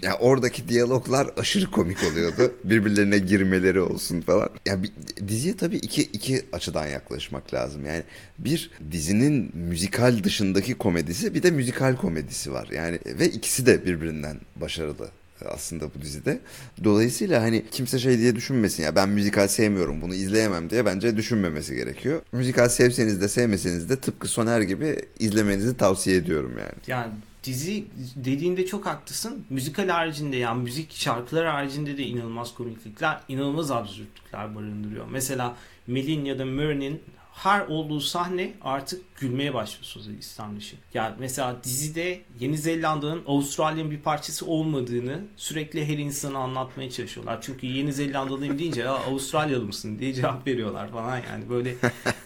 ya 0.03 0.19
oradaki 0.19 0.69
diyaloglar 0.69 1.31
aşırı 1.37 1.71
komik 1.71 1.99
oluyordu. 2.13 2.55
Birbirlerine 2.65 3.19
girmeleri 3.19 3.81
olsun 3.81 4.21
falan. 4.21 4.49
Ya 4.67 4.83
bir, 4.83 4.93
diziye 5.29 5.57
tabii 5.57 5.77
iki 5.77 6.03
iki 6.03 6.47
açıdan 6.53 6.87
yaklaşmak 6.87 7.55
lazım. 7.55 7.87
Yani 7.87 8.03
bir 8.39 8.71
dizinin 8.91 9.51
müzikal 9.55 10.25
dışındaki 10.25 10.75
komedisi, 10.75 11.35
bir 11.35 11.43
de 11.43 11.51
müzikal 11.51 11.97
komedisi 11.97 12.53
var. 12.53 12.69
Yani 12.73 12.99
ve 13.07 13.29
ikisi 13.29 13.67
de 13.67 13.87
birbirinden 13.87 14.37
başarılı 14.57 15.11
aslında 15.47 15.95
bu 15.95 16.03
dizide. 16.03 16.41
Dolayısıyla 16.85 17.43
hani 17.43 17.65
kimse 17.71 17.99
şey 17.99 18.19
diye 18.19 18.37
düşünmesin 18.37 18.83
ya 18.83 18.97
ben 18.97 19.09
müzikal 19.09 19.49
sevmiyorum 19.49 20.03
bunu 20.03 20.15
izleyemem 20.15 20.71
diye 20.71 20.87
bence 20.87 21.17
düşünmemesi 21.17 21.75
gerekiyor. 21.75 22.23
Müzikal 22.33 22.69
sevseniz 22.69 23.21
de 23.21 23.29
sevmeseniz 23.29 23.91
de 23.91 23.97
tıpkı 23.97 24.29
Soner 24.29 24.61
gibi 24.61 24.97
izlemenizi 25.19 25.77
tavsiye 25.77 26.17
ediyorum 26.17 26.53
yani. 26.59 26.73
Yani 26.87 27.13
dizi 27.45 27.85
dediğinde 28.17 28.67
çok 28.67 28.87
haklısın. 28.87 29.45
Müzikal 29.51 29.89
haricinde 29.89 30.37
yani 30.37 30.63
müzik 30.63 30.93
şarkılar 30.93 31.47
haricinde 31.47 31.99
de 31.99 32.03
inanılmaz 32.03 32.55
komiklikler, 32.55 33.21
inanılmaz 33.29 33.71
absürtlükler 33.71 34.55
barındırıyor. 34.55 35.07
Mesela 35.11 35.57
Melin 35.87 36.25
ya 36.25 36.39
da 36.39 36.47
Murray'nin 36.47 37.01
her 37.33 37.67
olduğu 37.67 38.01
sahne 38.01 38.55
artık 38.63 39.08
gülmeye 39.21 39.55
başlıyorsunuz 39.55 40.09
İslam 40.21 40.57
dışı. 40.57 40.77
Yani 40.95 41.15
mesela 41.19 41.57
dizide 41.65 42.21
Yeni 42.41 42.59
Zelanda'nın 42.59 43.23
Avustralya'nın 43.27 43.91
bir 43.91 43.99
parçası 43.99 44.47
olmadığını 44.47 45.21
sürekli 45.37 45.87
her 45.87 45.99
insana 45.99 46.39
anlatmaya 46.39 46.91
çalışıyorlar. 46.91 47.39
Çünkü 47.43 47.67
Yeni 47.67 47.93
Zelandalıyım 47.93 48.59
deyince 48.59 48.81
ya 48.81 48.93
Avustralyalı 48.93 49.65
mısın 49.65 49.99
diye 49.99 50.15
cevap 50.15 50.47
veriyorlar 50.47 50.91
falan 50.91 51.17
yani 51.17 51.49
böyle 51.51 51.75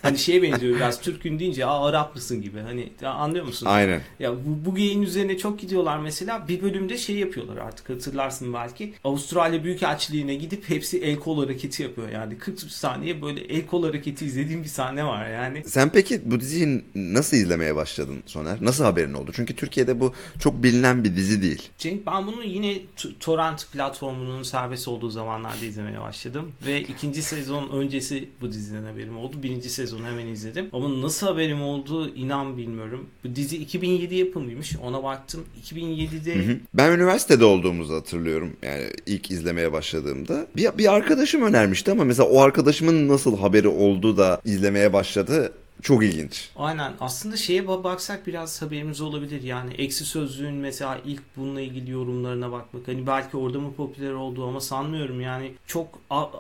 hani 0.03 0.19
şeye 0.19 0.43
benziyor 0.43 0.77
biraz 0.77 1.01
Türk'ün 1.01 1.39
deyince 1.39 1.67
Aa, 1.67 1.87
Arap 1.87 2.15
mısın 2.15 2.43
gibi 2.43 2.61
hani 2.61 2.93
anlıyor 3.05 3.45
musun? 3.45 3.67
Aynen. 3.67 4.03
Ya 4.19 4.33
bu, 4.33 4.65
bu 4.65 4.75
geyin 4.75 5.03
üzerine 5.03 5.39
çok 5.39 5.59
gidiyorlar 5.59 5.99
mesela. 5.99 6.49
Bir 6.49 6.63
bölümde 6.63 6.99
şey 6.99 7.17
yapıyorlar 7.17 7.57
artık 7.57 7.91
hatırlarsın 7.91 8.55
belki. 8.55 8.95
Avustralya 9.05 9.65
Büyükelçiliğine 9.65 10.35
gidip 10.35 10.71
hepsi 10.71 10.99
el 10.99 11.17
kol 11.17 11.43
hareketi 11.43 11.83
yapıyor. 11.83 12.09
Yani 12.09 12.39
40 12.39 12.61
saniye 12.61 13.23
böyle 13.23 13.41
el 13.41 13.67
kol 13.67 13.85
hareketi 13.85 14.27
izlediğim 14.27 14.63
bir 14.63 14.69
sahne 14.69 15.03
ne 15.03 15.07
var 15.07 15.31
yani? 15.31 15.63
Sen 15.67 15.89
peki 15.89 16.21
bu 16.25 16.41
diziyi 16.41 16.82
nasıl 16.95 17.37
izlemeye 17.37 17.77
başladın 17.77 18.23
Soner? 18.27 18.59
Nasıl 18.61 18.85
haberin 18.85 19.15
oldu? 19.15 19.31
Çünkü 19.35 19.57
Türkiye'de 19.57 20.01
bu 20.01 20.13
çok 20.41 20.63
bilinen 20.63 21.05
bir 21.05 21.17
dizi 21.17 21.43
değil. 21.43 21.69
Cenk 21.79 22.07
ben 22.07 22.27
bunu 22.27 22.45
yine 22.45 22.79
torrent 23.21 23.67
platformunun 23.73 24.43
serbest 24.43 24.89
olduğu 24.89 25.11
zamanlarda 25.11 25.65
izlemeye 25.65 26.01
başladım. 26.01 26.53
Ve 26.67 26.81
ikinci 26.81 27.23
sezon 27.23 27.69
öncesi 27.69 28.29
bu 28.41 28.53
diziden 28.53 28.85
haberim 28.85 29.19
oldu. 29.19 29.37
Birinci 29.43 29.71
sezonu 29.71 30.07
hemen 30.07 30.27
izledim. 30.27 30.69
Ama 30.73 31.03
nasıl 31.03 31.27
haberim 31.27 31.63
oldu 31.63 32.15
inan 32.15 32.57
bilmiyorum. 32.57 33.07
Bu 33.25 33.37
dizi 33.37 33.57
2007 33.57 34.15
yapımıymış. 34.15 34.77
Ona 34.83 35.03
baktım. 35.03 35.45
2007'de 35.65 36.35
Hı 36.35 36.53
hı. 36.53 36.59
Ben 36.75 36.93
üniversitede 36.93 37.45
olduğumuzu 37.45 37.95
hatırlıyorum. 37.95 38.57
Yani 38.63 38.85
ilk 39.07 39.31
izlemeye 39.31 39.73
başladığımda. 39.73 40.47
Bir, 40.57 40.79
bir 40.79 40.95
arkadaşım 40.95 41.43
önermişti 41.43 41.91
ama 41.91 42.05
mesela 42.05 42.29
o 42.29 42.41
arkadaşımın 42.41 43.09
nasıl 43.09 43.39
haberi 43.39 43.69
oldu 43.69 44.17
da 44.17 44.41
izlemeye 44.45 44.93
başladı 44.93 45.53
çok 45.83 46.05
ilginç. 46.05 46.51
Aynen. 46.57 46.93
Aslında 47.01 47.37
şeye 47.37 47.63
ba- 47.63 47.85
baksak 47.85 48.27
biraz 48.27 48.63
haberimiz 48.63 49.01
olabilir. 49.01 49.43
Yani 49.43 49.75
Eksi 49.75 50.05
Sözlüğün 50.05 50.55
mesela 50.55 51.01
ilk 51.05 51.23
bununla 51.37 51.61
ilgili 51.61 51.91
yorumlarına 51.91 52.53
bakmak. 52.53 52.89
Hani 52.89 53.07
belki 53.07 53.37
orada 53.37 53.61
mı 53.61 53.75
popüler 53.75 54.13
oldu 54.13 54.47
ama 54.49 54.61
sanmıyorum. 54.61 55.21
Yani 55.21 55.53
çok 55.67 55.89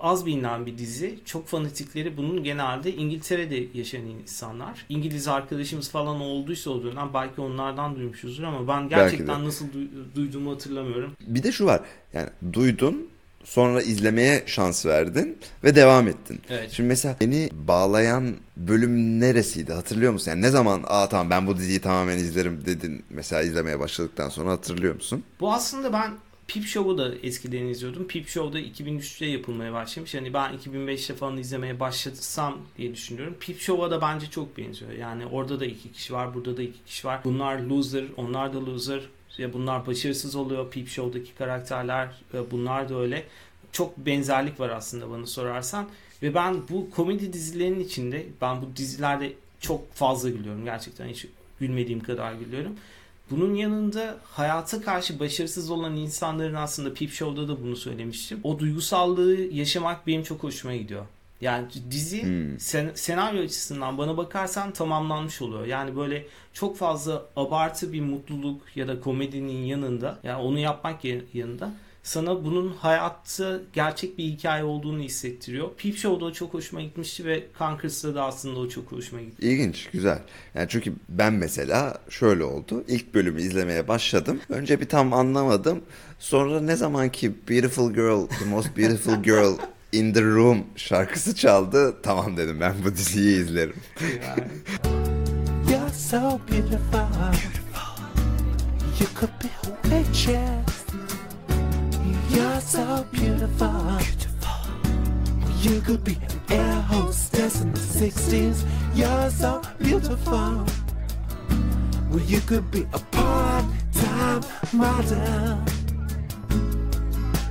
az 0.02 0.26
bilinen 0.26 0.66
bir 0.66 0.78
dizi. 0.78 1.18
Çok 1.24 1.46
fanatikleri 1.48 2.16
bunun 2.16 2.44
genelde 2.44 2.94
İngiltere'de 2.94 3.64
yaşayan 3.78 4.06
insanlar. 4.06 4.86
İngiliz 4.88 5.28
arkadaşımız 5.28 5.90
falan 5.90 6.20
olduysa 6.20 6.70
o 6.70 6.82
dönem 6.82 7.10
belki 7.14 7.40
onlardan 7.40 7.96
duymuşuzdur 7.96 8.42
ama 8.42 8.68
ben 8.68 8.88
gerçekten 8.88 9.44
nasıl 9.44 9.66
du- 9.66 9.88
duyduğumu 10.14 10.50
hatırlamıyorum. 10.52 11.12
Bir 11.26 11.42
de 11.42 11.52
şu 11.52 11.64
var. 11.64 11.80
Yani 12.12 12.28
duydun 12.52 13.08
sonra 13.44 13.82
izlemeye 13.82 14.42
şans 14.46 14.86
verdin 14.86 15.38
ve 15.64 15.74
devam 15.74 16.08
ettin. 16.08 16.40
Evet. 16.48 16.70
Şimdi 16.72 16.88
mesela 16.88 17.16
beni 17.20 17.48
bağlayan 17.52 18.36
bölüm 18.56 19.20
neresiydi 19.20 19.72
hatırlıyor 19.72 20.12
musun? 20.12 20.30
Yani 20.30 20.42
ne 20.42 20.50
zaman 20.50 20.82
aa 20.86 21.08
tamam 21.08 21.30
ben 21.30 21.46
bu 21.46 21.56
diziyi 21.56 21.80
tamamen 21.80 22.18
izlerim 22.18 22.64
dedin 22.66 23.04
mesela 23.10 23.42
izlemeye 23.42 23.80
başladıktan 23.80 24.28
sonra 24.28 24.50
hatırlıyor 24.50 24.94
musun? 24.94 25.24
Bu 25.40 25.52
aslında 25.52 25.92
ben 25.92 26.12
Peep 26.48 26.64
Show'u 26.64 26.98
da 26.98 27.14
eskiden 27.22 27.66
izliyordum. 27.66 28.08
Peep 28.08 28.28
Show'da 28.28 28.60
2003'te 28.60 29.26
yapılmaya 29.26 29.72
başlamış. 29.72 30.14
Yani 30.14 30.34
ben 30.34 30.54
2005'te 30.54 31.14
falan 31.14 31.36
izlemeye 31.36 31.80
başlasam 31.80 32.58
diye 32.78 32.94
düşünüyorum. 32.94 33.36
Peep 33.40 33.60
Show'a 33.60 33.90
da 33.90 34.00
bence 34.00 34.26
çok 34.30 34.58
benziyor. 34.58 34.92
Yani 34.92 35.26
orada 35.26 35.60
da 35.60 35.66
iki 35.66 35.92
kişi 35.92 36.12
var, 36.12 36.34
burada 36.34 36.56
da 36.56 36.62
iki 36.62 36.84
kişi 36.84 37.06
var. 37.06 37.20
Bunlar 37.24 37.58
loser, 37.58 38.04
onlar 38.16 38.54
da 38.54 38.66
loser. 38.66 39.00
Bunlar 39.38 39.86
başarısız 39.86 40.36
oluyor. 40.36 40.70
Peep 40.70 40.88
Show'daki 40.88 41.34
karakterler 41.34 42.08
e, 42.34 42.50
bunlar 42.50 42.88
da 42.88 42.98
öyle. 42.98 43.24
Çok 43.72 43.98
benzerlik 43.98 44.60
var 44.60 44.68
aslında 44.68 45.10
bana 45.10 45.26
sorarsan. 45.26 45.88
Ve 46.22 46.34
ben 46.34 46.56
bu 46.68 46.90
komedi 46.90 47.32
dizilerinin 47.32 47.80
içinde 47.80 48.26
ben 48.40 48.62
bu 48.62 48.76
dizilerde 48.76 49.32
çok 49.60 49.92
fazla 49.94 50.30
gülüyorum. 50.30 50.64
Gerçekten 50.64 51.08
hiç 51.08 51.26
gülmediğim 51.60 52.00
kadar 52.00 52.32
gülüyorum. 52.32 52.72
Bunun 53.30 53.54
yanında 53.54 54.18
hayata 54.24 54.80
karşı 54.80 55.20
başarısız 55.20 55.70
olan 55.70 55.96
insanların 55.96 56.54
aslında 56.54 56.94
Peep 56.94 57.12
Show'da 57.12 57.48
da 57.48 57.62
bunu 57.62 57.76
söylemiştim. 57.76 58.40
O 58.42 58.58
duygusallığı 58.58 59.34
yaşamak 59.34 60.06
benim 60.06 60.22
çok 60.22 60.42
hoşuma 60.42 60.74
gidiyor. 60.74 61.06
Yani 61.42 61.66
dizi 61.90 62.22
Hmm. 62.22 62.58
sen- 62.60 62.90
senaryo 62.94 63.42
açısından 63.42 63.98
bana 63.98 64.16
bakarsan 64.16 64.72
tamamlanmış 64.72 65.42
oluyor. 65.42 65.66
Yani 65.66 65.96
böyle 65.96 66.26
çok 66.52 66.76
fazla 66.78 67.22
abartı 67.36 67.92
bir 67.92 68.00
mutluluk 68.00 68.76
ya 68.76 68.88
da 68.88 69.00
komedinin 69.00 69.64
yanında 69.64 70.18
yani 70.22 70.42
onu 70.42 70.58
yapmak 70.58 71.04
ya- 71.04 71.20
yanında 71.34 71.70
sana 72.02 72.44
bunun 72.44 72.68
hayatta 72.68 73.60
gerçek 73.72 74.18
bir 74.18 74.24
hikaye 74.24 74.64
olduğunu 74.64 75.00
hissettiriyor. 75.02 75.70
Peep 75.76 75.96
Show'da 75.96 76.24
o 76.24 76.32
çok 76.32 76.54
hoşuma 76.54 76.82
gitmişti 76.82 77.24
ve 77.24 77.46
Conquers'ta 77.58 78.14
da 78.14 78.24
aslında 78.24 78.58
o 78.60 78.68
çok 78.68 78.92
hoşuma 78.92 79.22
gitti. 79.22 79.46
İlginç, 79.46 79.86
güzel. 79.92 80.18
Yani 80.54 80.66
çünkü 80.70 80.92
ben 81.08 81.32
mesela 81.32 81.98
şöyle 82.10 82.44
oldu. 82.44 82.84
İlk 82.88 83.14
bölümü 83.14 83.42
izlemeye 83.42 83.88
başladım. 83.88 84.40
Önce 84.48 84.80
bir 84.80 84.88
tam 84.88 85.12
anlamadım. 85.12 85.82
Sonra 86.18 86.60
ne 86.60 86.76
zaman 86.76 87.08
ki 87.08 87.32
Beautiful 87.50 87.92
Girl, 87.92 88.26
The 88.38 88.44
Most 88.44 88.76
Beautiful 88.78 89.22
Girl 89.22 89.52
in 89.92 90.12
the 90.12 90.24
Room 90.24 90.64
şarkısı 90.76 91.36
çaldı. 91.36 92.02
Tamam 92.02 92.36
dedim 92.36 92.60
ben 92.60 92.74
bu 92.84 92.96
diziyi 92.96 93.42
izlerim. 93.42 93.76
You're 95.68 95.92
so 95.92 96.40
beautiful. 96.50 97.32
You 99.00 99.08
could 99.20 99.32
be 99.42 99.48
a 99.62 99.82
waitress. 99.82 100.84
You're 102.34 102.60
so 102.60 103.04
beautiful. 103.12 104.00
You 105.64 105.80
could 105.86 106.06
be 106.06 106.12
an 106.50 106.58
air 106.58 106.82
hostess 106.82 107.60
in 107.60 107.72
the 107.72 107.80
60s. 107.80 108.64
You're 108.96 109.30
so 109.30 109.62
beautiful. 109.80 110.66
Well, 112.10 112.24
you 112.28 112.40
could 112.40 112.70
be 112.72 112.86
a 112.92 112.98
part-time 112.98 114.42
model. 114.72 115.81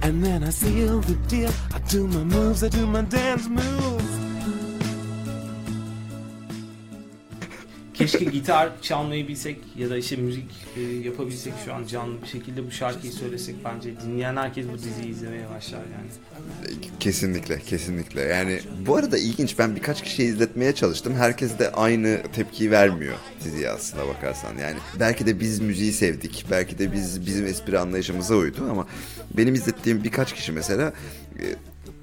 And 0.03 0.23
then 0.23 0.43
I 0.43 0.49
seal 0.49 0.99
the 1.01 1.15
deal. 1.27 1.51
I 1.73 1.79
do 1.79 2.07
my 2.07 2.23
moves, 2.23 2.63
I 2.63 2.69
do 2.69 2.85
my 2.87 3.01
dance 3.01 3.47
moves. 3.47 4.00
Keşke 7.93 8.25
gitar 8.25 8.81
çalmayı 8.81 9.27
bilsek 9.27 9.57
ya 9.77 9.89
da 9.89 9.97
işte 9.97 10.15
müzik 10.15 10.45
e, 10.77 10.81
yapabilsek 10.81 11.53
şu 11.65 11.73
an 11.73 11.85
canlı 11.85 12.21
bir 12.21 12.27
şekilde 12.27 12.67
bu 12.67 12.71
şarkıyı 12.71 13.13
söylesek 13.13 13.55
bence 13.65 14.01
dinleyen 14.01 14.35
herkes 14.35 14.65
bu 14.73 14.77
diziyi 14.77 15.09
izlemeye 15.09 15.49
başlar 15.49 15.79
yani. 15.79 16.09
Kesinlikle, 16.99 17.59
kesinlikle. 17.59 18.21
Yani 18.21 18.59
bu 18.87 18.95
arada 18.95 19.17
ilginç. 19.17 19.59
Ben 19.59 19.75
birkaç 19.75 20.03
kişiye 20.03 20.27
izletmeye 20.27 20.75
çalıştım. 20.75 21.13
Herkes 21.15 21.59
de 21.59 21.71
aynı 21.71 22.21
tepkiyi 22.33 22.71
vermiyor 22.71 23.15
diziye 23.43 23.69
aslında 23.69 24.07
bakarsan. 24.07 24.57
Yani 24.57 24.77
belki 24.99 25.25
de 25.25 25.39
biz 25.39 25.59
müziği 25.59 25.93
sevdik. 25.93 26.45
Belki 26.51 26.79
de 26.79 26.93
biz 26.93 27.25
bizim 27.25 27.45
espri 27.45 27.79
anlayışımıza 27.79 28.35
uydu 28.35 28.67
ama 28.71 28.87
benim 29.37 29.53
izlettiğim 29.53 30.03
birkaç 30.03 30.33
kişi 30.33 30.51
mesela 30.51 30.93
e, 31.39 31.45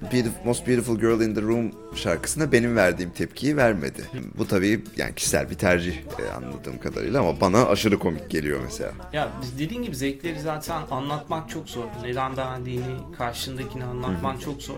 Beautiful, 0.01 0.45
Most 0.45 0.67
Beautiful 0.67 0.99
Girl 0.99 1.21
in 1.21 1.35
the 1.35 1.41
Room 1.41 1.71
şarkısına 1.95 2.51
benim 2.51 2.75
verdiğim 2.75 3.11
tepkiyi 3.11 3.57
vermedi. 3.57 4.03
Bu 4.37 4.47
tabii 4.47 4.83
yani 4.97 5.15
kişisel 5.15 5.49
bir 5.49 5.55
tercih 5.55 5.93
e, 6.19 6.31
anladığım 6.37 6.79
kadarıyla 6.79 7.19
ama 7.19 7.41
bana 7.41 7.65
aşırı 7.65 7.99
komik 7.99 8.29
geliyor 8.29 8.59
mesela. 8.63 8.91
Ya 9.13 9.29
biz 9.41 9.59
dediğin 9.59 9.83
gibi 9.83 9.95
zevkleri 9.95 10.39
zaten 10.39 10.81
anlatmak 10.91 11.49
çok 11.49 11.69
zor. 11.69 11.83
Neden 12.03 12.37
beğendiğini, 12.37 12.83
karşındakini 13.17 13.83
anlatmak 13.83 14.41
çok 14.41 14.61
zor. 14.61 14.75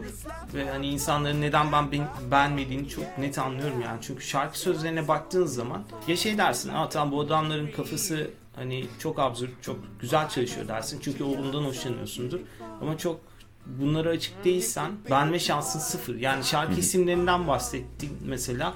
Ve 0.53 0.69
hani 0.69 0.87
insanların 0.87 1.41
neden 1.41 1.71
ben 1.71 1.91
beğenmediğini 2.31 2.89
çok 2.89 3.17
net 3.17 3.39
anlıyorum 3.39 3.81
yani. 3.81 3.97
Çünkü 4.01 4.23
şarkı 4.23 4.59
sözlerine 4.59 5.07
baktığın 5.07 5.45
zaman 5.45 5.83
ya 6.07 6.15
şey 6.15 6.37
dersin, 6.37 6.69
"Aa 6.69 6.89
tamam 6.89 7.11
bu 7.11 7.21
adamların 7.21 7.71
kafası 7.71 8.29
hani 8.55 8.85
çok 8.99 9.19
absürt, 9.19 9.51
çok 9.61 9.77
güzel 9.99 10.29
çalışıyor 10.29 10.67
dersin. 10.67 10.99
Çünkü 11.03 11.23
ondan 11.23 11.63
hoşlanıyorsundur. 11.63 12.39
Ama 12.81 12.97
çok 12.97 13.30
bunlara 13.65 14.09
açık 14.09 14.43
değilsen 14.45 14.91
beğenme 15.09 15.39
şansın 15.39 15.79
sıfır. 15.79 16.15
Yani 16.15 16.43
şarkı 16.43 16.79
isimlerinden 16.79 17.47
bahsettin 17.47 18.17
mesela. 18.25 18.73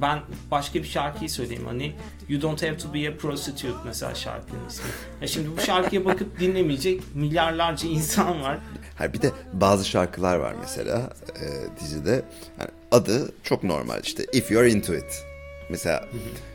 Ben 0.00 0.20
başka 0.50 0.78
bir 0.78 0.88
şarkıyı 0.88 1.30
söyleyeyim 1.30 1.66
hani 1.66 1.94
You 2.28 2.42
Don't 2.42 2.62
Have 2.62 2.76
To 2.76 2.94
Be 2.94 3.08
A 3.08 3.16
Prostitute 3.16 3.78
mesela 3.84 4.14
şarkının 4.14 4.68
ismi. 4.68 4.86
Ya 5.20 5.28
şimdi 5.28 5.56
bu 5.56 5.60
şarkıya 5.60 6.04
bakıp 6.04 6.40
dinlemeyecek 6.40 7.02
milyarlarca 7.14 7.88
insan 7.88 8.42
var. 8.42 8.58
Ha 8.98 9.12
bir 9.12 9.22
de 9.22 9.30
bazı 9.52 9.84
şarkılar 9.88 10.36
var 10.36 10.54
mesela 10.60 11.10
e, 11.40 11.46
dizide. 11.80 12.24
Yani 12.60 12.70
adı 12.90 13.32
çok 13.42 13.64
normal 13.64 14.00
işte 14.04 14.24
If 14.32 14.50
You're 14.50 14.70
Into 14.70 14.94
It. 14.94 15.24
Mesela 15.70 16.08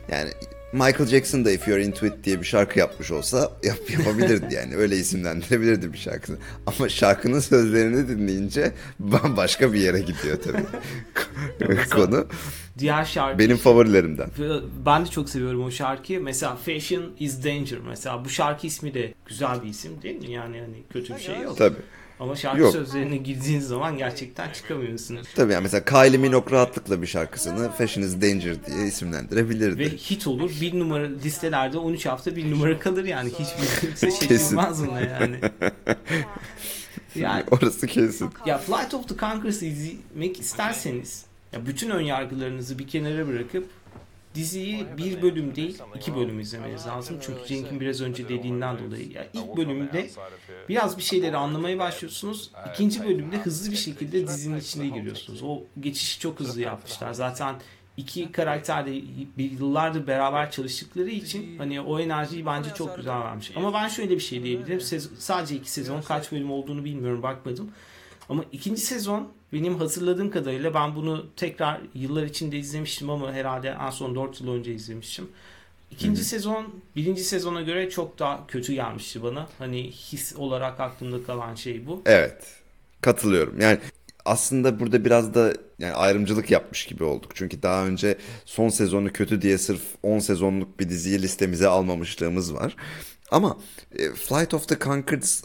yani 0.08 0.30
Michael 0.74 1.06
Jackson 1.06 1.44
da 1.44 1.50
If 1.50 1.68
You're 1.68 1.84
Into 1.84 2.06
It 2.06 2.24
diye 2.24 2.40
bir 2.40 2.46
şarkı 2.46 2.78
yapmış 2.78 3.10
olsa 3.10 3.52
yap, 3.62 3.78
yapabilirdi 3.90 4.54
yani. 4.54 4.76
Öyle 4.76 4.96
isimlendirebilirdi 4.96 5.92
bir 5.92 5.98
şarkısını. 5.98 6.36
Ama 6.66 6.88
şarkının 6.88 7.40
sözlerini 7.40 8.08
dinleyince 8.08 8.72
bambaşka 8.98 9.72
bir 9.72 9.80
yere 9.80 10.00
gidiyor 10.00 10.38
tabii. 10.44 11.86
Konu. 11.90 12.26
Diğer 12.78 13.04
şarkı 13.04 13.38
Benim 13.38 13.56
favorilerimden. 13.56 14.30
ben 14.86 15.06
de 15.06 15.10
çok 15.10 15.28
seviyorum 15.28 15.64
o 15.64 15.70
şarkıyı. 15.70 16.20
Mesela 16.20 16.56
Fashion 16.56 17.04
is 17.18 17.44
Danger 17.44 17.78
mesela 17.88 18.24
bu 18.24 18.28
şarkı 18.28 18.66
ismi 18.66 18.94
de 18.94 19.14
güzel 19.26 19.62
bir 19.62 19.68
isim 19.68 20.02
değil 20.02 20.20
mi? 20.20 20.30
Yani 20.30 20.60
hani 20.60 20.82
kötü 20.92 21.14
bir 21.14 21.20
şey 21.20 21.40
yok. 21.40 21.56
Tabii. 21.56 21.76
Ama 22.20 22.36
şarkı 22.36 22.60
Yok. 22.60 22.72
sözlerine 22.72 23.16
girdiğin 23.16 23.60
zaman 23.60 23.98
gerçekten 23.98 24.52
çıkamıyorsun. 24.52 25.18
Tabii 25.34 25.52
yani 25.52 25.62
mesela 25.62 25.84
Kylie 25.84 26.18
Minogue 26.18 26.56
rahatlıkla 26.56 27.02
bir 27.02 27.06
şarkısını 27.06 27.70
Fashion 27.72 28.04
is 28.04 28.14
Danger 28.14 28.66
diye 28.66 28.86
isimlendirebilirdi. 28.86 29.78
Ve 29.78 29.88
hit 29.88 30.26
olur. 30.26 30.50
Bir 30.60 30.78
numara 30.78 31.06
listelerde 31.24 31.78
13 31.78 32.06
hafta 32.06 32.36
bir 32.36 32.50
numara 32.50 32.78
kalır 32.78 33.04
yani. 33.04 33.30
Hiçbir 33.30 33.80
kimse 33.80 34.10
şaşırmaz 34.10 34.86
buna 34.86 35.00
yani. 35.00 35.36
Yani 37.14 37.44
Orası 37.50 37.86
kesin. 37.86 38.30
ya 38.46 38.58
Flight 38.58 38.94
of 38.94 39.08
the 39.08 39.16
Conchords'ı 39.16 39.64
izlemek 39.66 40.40
isterseniz 40.40 41.24
ya 41.52 41.66
bütün 41.66 41.90
ön 41.90 42.00
yargılarınızı 42.00 42.78
bir 42.78 42.86
kenara 42.86 43.28
bırakıp 43.28 43.66
diziyi 44.34 44.86
bir 44.98 45.22
bölüm 45.22 45.56
değil 45.56 45.78
iki 45.96 46.16
bölüm 46.16 46.40
izlemeniz 46.40 46.86
lazım. 46.86 47.16
Çünkü 47.20 47.46
Cenk'in 47.46 47.80
biraz 47.80 48.00
önce 48.00 48.28
dediğinden 48.28 48.78
dolayı 48.78 49.12
ya 49.12 49.26
ilk 49.32 49.56
bölümde 49.56 50.10
biraz 50.68 50.98
bir 50.98 51.02
şeyleri 51.02 51.36
anlamaya 51.36 51.78
başlıyorsunuz. 51.78 52.50
İkinci 52.72 53.04
bölümde 53.04 53.38
hızlı 53.38 53.70
bir 53.72 53.76
şekilde 53.76 54.26
dizinin 54.26 54.60
içine 54.60 54.88
giriyorsunuz. 54.88 55.42
O 55.42 55.62
geçişi 55.80 56.20
çok 56.20 56.40
hızlı 56.40 56.60
yapmışlar. 56.60 57.12
Zaten 57.12 57.54
iki 57.96 58.32
karakter 58.32 58.86
de 58.86 59.02
yıllardır 59.38 60.06
beraber 60.06 60.50
çalıştıkları 60.50 61.10
için 61.10 61.58
hani 61.58 61.80
o 61.80 62.00
enerjiyi 62.00 62.46
bence 62.46 62.70
çok 62.74 62.96
güzel 62.96 63.20
vermiş. 63.20 63.52
Ama 63.56 63.74
ben 63.74 63.88
şöyle 63.88 64.14
bir 64.14 64.20
şey 64.20 64.42
diyebilirim. 64.42 64.80
Sez- 64.80 65.10
sadece 65.18 65.56
iki 65.56 65.70
sezon 65.70 66.02
kaç 66.02 66.32
bölüm 66.32 66.50
olduğunu 66.50 66.84
bilmiyorum 66.84 67.22
bakmadım. 67.22 67.70
Ama 68.28 68.44
ikinci 68.52 68.80
sezon 68.80 69.28
benim 69.54 69.74
hatırladığım 69.74 70.30
kadarıyla 70.30 70.74
ben 70.74 70.96
bunu 70.96 71.26
tekrar 71.36 71.80
yıllar 71.94 72.22
içinde 72.22 72.58
izlemiştim 72.58 73.10
ama 73.10 73.32
herhalde 73.32 73.76
en 73.86 73.90
son 73.90 74.14
4 74.14 74.40
yıl 74.40 74.48
önce 74.48 74.74
izlemiştim. 74.74 75.28
İkinci 75.90 76.24
sezon 76.24 76.74
birinci 76.96 77.24
sezona 77.24 77.62
göre 77.62 77.90
çok 77.90 78.18
daha 78.18 78.46
kötü 78.46 78.72
gelmişti 78.72 79.22
bana. 79.22 79.48
Hani 79.58 79.90
his 79.90 80.36
olarak 80.36 80.80
aklımda 80.80 81.24
kalan 81.24 81.54
şey 81.54 81.86
bu. 81.86 82.02
Evet. 82.06 82.44
Katılıyorum. 83.00 83.60
Yani 83.60 83.78
aslında 84.24 84.80
burada 84.80 85.04
biraz 85.04 85.34
da 85.34 85.52
yani 85.78 85.94
ayrımcılık 85.94 86.50
yapmış 86.50 86.86
gibi 86.86 87.04
olduk. 87.04 87.36
Çünkü 87.36 87.62
daha 87.62 87.86
önce 87.86 88.18
son 88.44 88.68
sezonu 88.68 89.12
kötü 89.12 89.42
diye 89.42 89.58
sırf 89.58 89.82
10 90.02 90.18
sezonluk 90.18 90.80
bir 90.80 90.88
diziyi 90.88 91.22
listemize 91.22 91.68
almamışlığımız 91.68 92.54
var. 92.54 92.76
Ama 93.30 93.58
e, 93.98 94.10
Flight 94.10 94.54
of 94.54 94.68
the 94.68 94.78
Conchords 94.78 95.42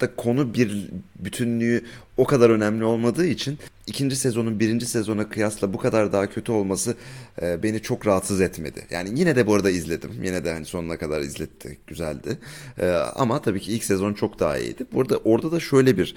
da 0.00 0.16
konu 0.16 0.54
bir 0.54 0.90
bütünlüğü 1.16 1.84
o 2.16 2.24
kadar 2.24 2.50
önemli 2.50 2.84
olmadığı 2.84 3.26
için 3.26 3.58
ikinci 3.86 4.16
sezonun 4.16 4.60
birinci 4.60 4.86
sezona 4.86 5.28
kıyasla 5.28 5.72
bu 5.72 5.78
kadar 5.78 6.12
daha 6.12 6.30
kötü 6.30 6.52
olması 6.52 6.96
e, 7.42 7.62
beni 7.62 7.82
çok 7.82 8.06
rahatsız 8.06 8.40
etmedi. 8.40 8.86
Yani 8.90 9.18
yine 9.18 9.36
de 9.36 9.46
bu 9.46 9.54
arada 9.54 9.70
izledim. 9.70 10.10
Yine 10.22 10.44
de 10.44 10.52
hani 10.52 10.64
sonuna 10.64 10.98
kadar 10.98 11.20
izletti. 11.20 11.78
Güzeldi. 11.86 12.38
E, 12.78 12.86
ama 12.92 13.42
tabii 13.42 13.60
ki 13.60 13.72
ilk 13.72 13.84
sezon 13.84 14.14
çok 14.14 14.38
daha 14.40 14.58
iyiydi. 14.58 14.86
Burada 14.92 15.16
orada 15.16 15.52
da 15.52 15.60
şöyle 15.60 15.98
bir 15.98 16.14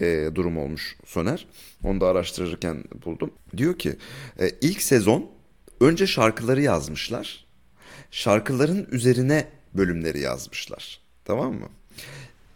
e, 0.00 0.30
durum 0.34 0.58
olmuş 0.58 0.96
Soner. 1.06 1.46
Onu 1.84 2.00
da 2.00 2.06
araştırırken 2.06 2.84
buldum. 3.04 3.30
Diyor 3.56 3.78
ki 3.78 3.96
e, 4.40 4.50
ilk 4.60 4.82
sezon 4.82 5.30
önce 5.80 6.06
şarkıları 6.06 6.62
yazmışlar. 6.62 7.46
Şarkıların 8.10 8.88
üzerine 8.90 9.48
bölümleri 9.74 10.20
yazmışlar. 10.20 11.00
Tamam 11.24 11.54
mı? 11.54 11.68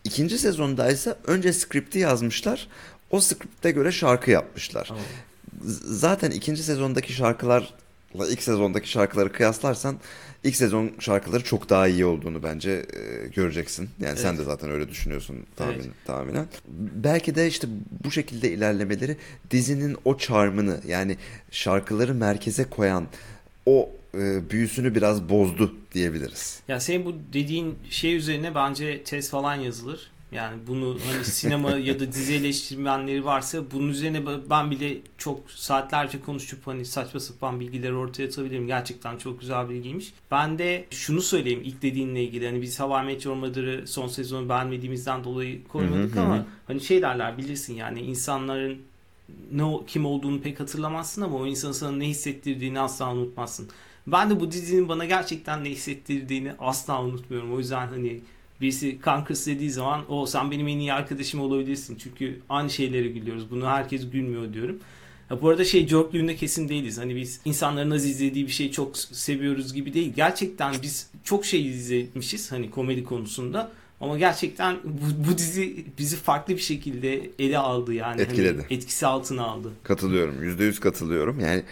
İkinci 0.04 0.38
sezonda 0.38 0.90
ise 0.90 1.14
önce 1.26 1.52
skripti 1.52 1.98
yazmışlar. 1.98 2.68
O 3.10 3.20
skripte 3.20 3.70
göre 3.70 3.92
şarkı 3.92 4.30
yapmışlar. 4.30 4.90
Z- 5.66 5.84
Zaten 5.84 6.30
ikinci 6.30 6.62
sezondaki 6.62 7.12
şarkılarla 7.12 7.66
ilk 8.30 8.42
sezondaki 8.42 8.88
şarkıları 8.88 9.32
kıyaslarsan 9.32 9.96
ilk 10.44 10.56
sezon 10.56 10.90
şarkıları 11.00 11.44
çok 11.44 11.68
daha 11.70 11.88
iyi 11.88 12.04
olduğunu 12.06 12.42
bence 12.42 12.70
e, 12.70 13.26
göreceksin. 13.28 13.90
Yani 14.00 14.18
sen 14.18 14.28
Evet. 14.28 14.38
de 14.38 14.44
zaten 14.44 14.70
öyle 14.70 14.88
düşünüyorsun 14.88 15.36
tahmin, 15.56 15.74
Evet. 15.74 15.86
tahminen. 16.06 16.46
Belki 16.94 17.34
de 17.34 17.46
işte 17.46 17.66
bu 18.04 18.10
şekilde 18.10 18.50
ilerlemeleri 18.52 19.16
dizinin 19.50 19.96
o 20.04 20.18
charmını 20.18 20.80
yani 20.86 21.16
şarkıları 21.50 22.14
merkeze 22.14 22.64
koyan 22.64 23.06
o 23.66 23.90
e, 24.14 24.50
büyüsünü 24.50 24.94
biraz 24.94 25.28
bozdu 25.28 25.74
diyebiliriz. 25.92 26.62
Ya 26.68 26.80
senin 26.80 27.06
bu 27.06 27.14
dediğin 27.32 27.78
şey 27.90 28.16
üzerine 28.16 28.54
bence 28.54 29.04
test 29.04 29.30
falan 29.30 29.54
yazılır. 29.54 30.12
Yani 30.32 30.56
bunu 30.66 30.98
hani 31.12 31.24
sinema 31.24 31.70
ya 31.78 32.00
da 32.00 32.12
dizi 32.12 32.34
eleştirmenleri 32.34 33.24
varsa 33.24 33.70
bunun 33.70 33.88
üzerine 33.88 34.22
ben 34.50 34.70
bile 34.70 34.96
çok 35.18 35.50
saatlerce 35.50 36.20
konuşup 36.20 36.66
hani 36.66 36.84
saçma 36.84 37.20
sapan 37.20 37.60
bilgileri 37.60 37.94
ortaya 37.94 38.26
atabilirim. 38.26 38.66
Gerçekten 38.66 39.16
çok 39.18 39.40
güzel 39.40 39.68
bilgiymiş. 39.68 40.12
Ben 40.30 40.58
de 40.58 40.84
şunu 40.90 41.20
söyleyeyim 41.22 41.60
ilk 41.64 41.82
dediğinle 41.82 42.24
ilgili. 42.24 42.46
Hani 42.46 42.62
biz 42.62 42.80
Hava 42.80 43.02
Met 43.02 43.24
Your 43.24 43.86
son 43.86 44.06
sezonu 44.08 44.48
beğenmediğimizden 44.48 45.24
dolayı 45.24 45.64
koymadık 45.68 46.14
Hı 46.14 46.20
hı, 46.20 46.22
hı 46.22 46.24
ama 46.24 46.36
hı. 46.36 46.44
hani 46.66 46.80
şey 46.80 47.02
derler 47.02 47.38
bilirsin 47.38 47.74
yani 47.74 48.00
insanların 48.00 48.78
ne 49.52 49.64
kim 49.86 50.06
olduğunu 50.06 50.40
pek 50.40 50.60
hatırlamazsın 50.60 51.22
ama 51.22 51.36
o 51.36 51.46
insanın 51.46 51.72
sana 51.72 51.96
ne 51.96 52.08
hissettirdiğini 52.08 52.80
asla 52.80 53.12
unutmazsın. 53.12 53.68
Ben 54.06 54.30
de 54.30 54.40
bu 54.40 54.50
dizinin 54.52 54.88
bana 54.88 55.04
gerçekten 55.04 55.64
ne 55.64 55.70
hissettirdiğini 55.70 56.52
asla 56.58 57.02
unutmuyorum. 57.02 57.54
O 57.54 57.58
yüzden 57.58 57.86
hani 57.86 58.20
birisi 58.60 58.98
Kankers 59.00 59.46
dediği 59.46 59.70
zaman 59.70 60.12
o 60.12 60.26
sen 60.26 60.50
benim 60.50 60.68
en 60.68 60.78
iyi 60.78 60.92
arkadaşım 60.92 61.40
olabilirsin. 61.40 61.96
Çünkü 62.02 62.40
aynı 62.48 62.70
şeyleri 62.70 63.12
gülüyoruz. 63.12 63.50
Bunu 63.50 63.66
herkes 63.66 64.10
gülmüyor 64.10 64.52
diyorum. 64.52 64.78
Ha, 65.28 65.42
bu 65.42 65.48
arada 65.48 65.64
şey 65.64 65.88
Jorkluğunda 65.88 66.36
kesin 66.36 66.68
değiliz. 66.68 66.98
Hani 66.98 67.16
biz 67.16 67.40
insanların 67.44 67.90
az 67.90 68.04
izlediği 68.04 68.46
bir 68.46 68.52
şeyi 68.52 68.72
çok 68.72 68.96
seviyoruz 68.98 69.74
gibi 69.74 69.94
değil. 69.94 70.12
Gerçekten 70.16 70.74
biz 70.82 71.10
çok 71.24 71.44
şey 71.46 71.66
izlemişiz 71.66 72.52
hani 72.52 72.70
komedi 72.70 73.04
konusunda. 73.04 73.72
Ama 74.00 74.18
gerçekten 74.18 74.76
bu, 74.84 75.28
bu 75.28 75.38
dizi 75.38 75.84
bizi 75.98 76.16
farklı 76.16 76.54
bir 76.54 76.60
şekilde 76.60 77.30
ele 77.38 77.58
aldı 77.58 77.94
yani. 77.94 78.10
Hani 78.10 78.20
Etkiledi. 78.22 78.66
etkisi 78.70 79.06
altına 79.06 79.42
aldı. 79.44 79.70
Katılıyorum. 79.82 80.42
Yüzde 80.42 80.64
yüz 80.64 80.80
katılıyorum. 80.80 81.40
Yani 81.40 81.62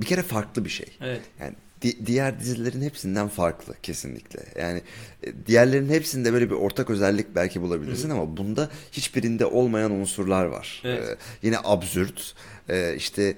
bir 0.00 0.06
kere 0.06 0.22
farklı 0.22 0.64
bir 0.64 0.70
şey. 0.70 0.86
Evet. 1.00 1.20
Yani 1.40 1.54
di- 1.82 2.06
diğer 2.06 2.40
dizilerin 2.40 2.82
hepsinden 2.82 3.28
farklı 3.28 3.74
kesinlikle. 3.82 4.40
Yani 4.60 4.82
e, 5.22 5.46
diğerlerin 5.46 5.88
hepsinde 5.88 6.32
böyle 6.32 6.50
bir 6.50 6.54
ortak 6.54 6.90
özellik 6.90 7.34
belki 7.34 7.60
bulabilirsin 7.60 8.10
ama 8.10 8.36
bunda 8.36 8.70
hiçbirinde 8.92 9.46
olmayan 9.46 9.90
unsurlar 9.92 10.44
var. 10.44 10.82
Evet. 10.84 11.08
Ee, 11.08 11.16
yine 11.42 11.56
absürt, 11.64 12.34
e, 12.68 12.94
işte 12.96 13.36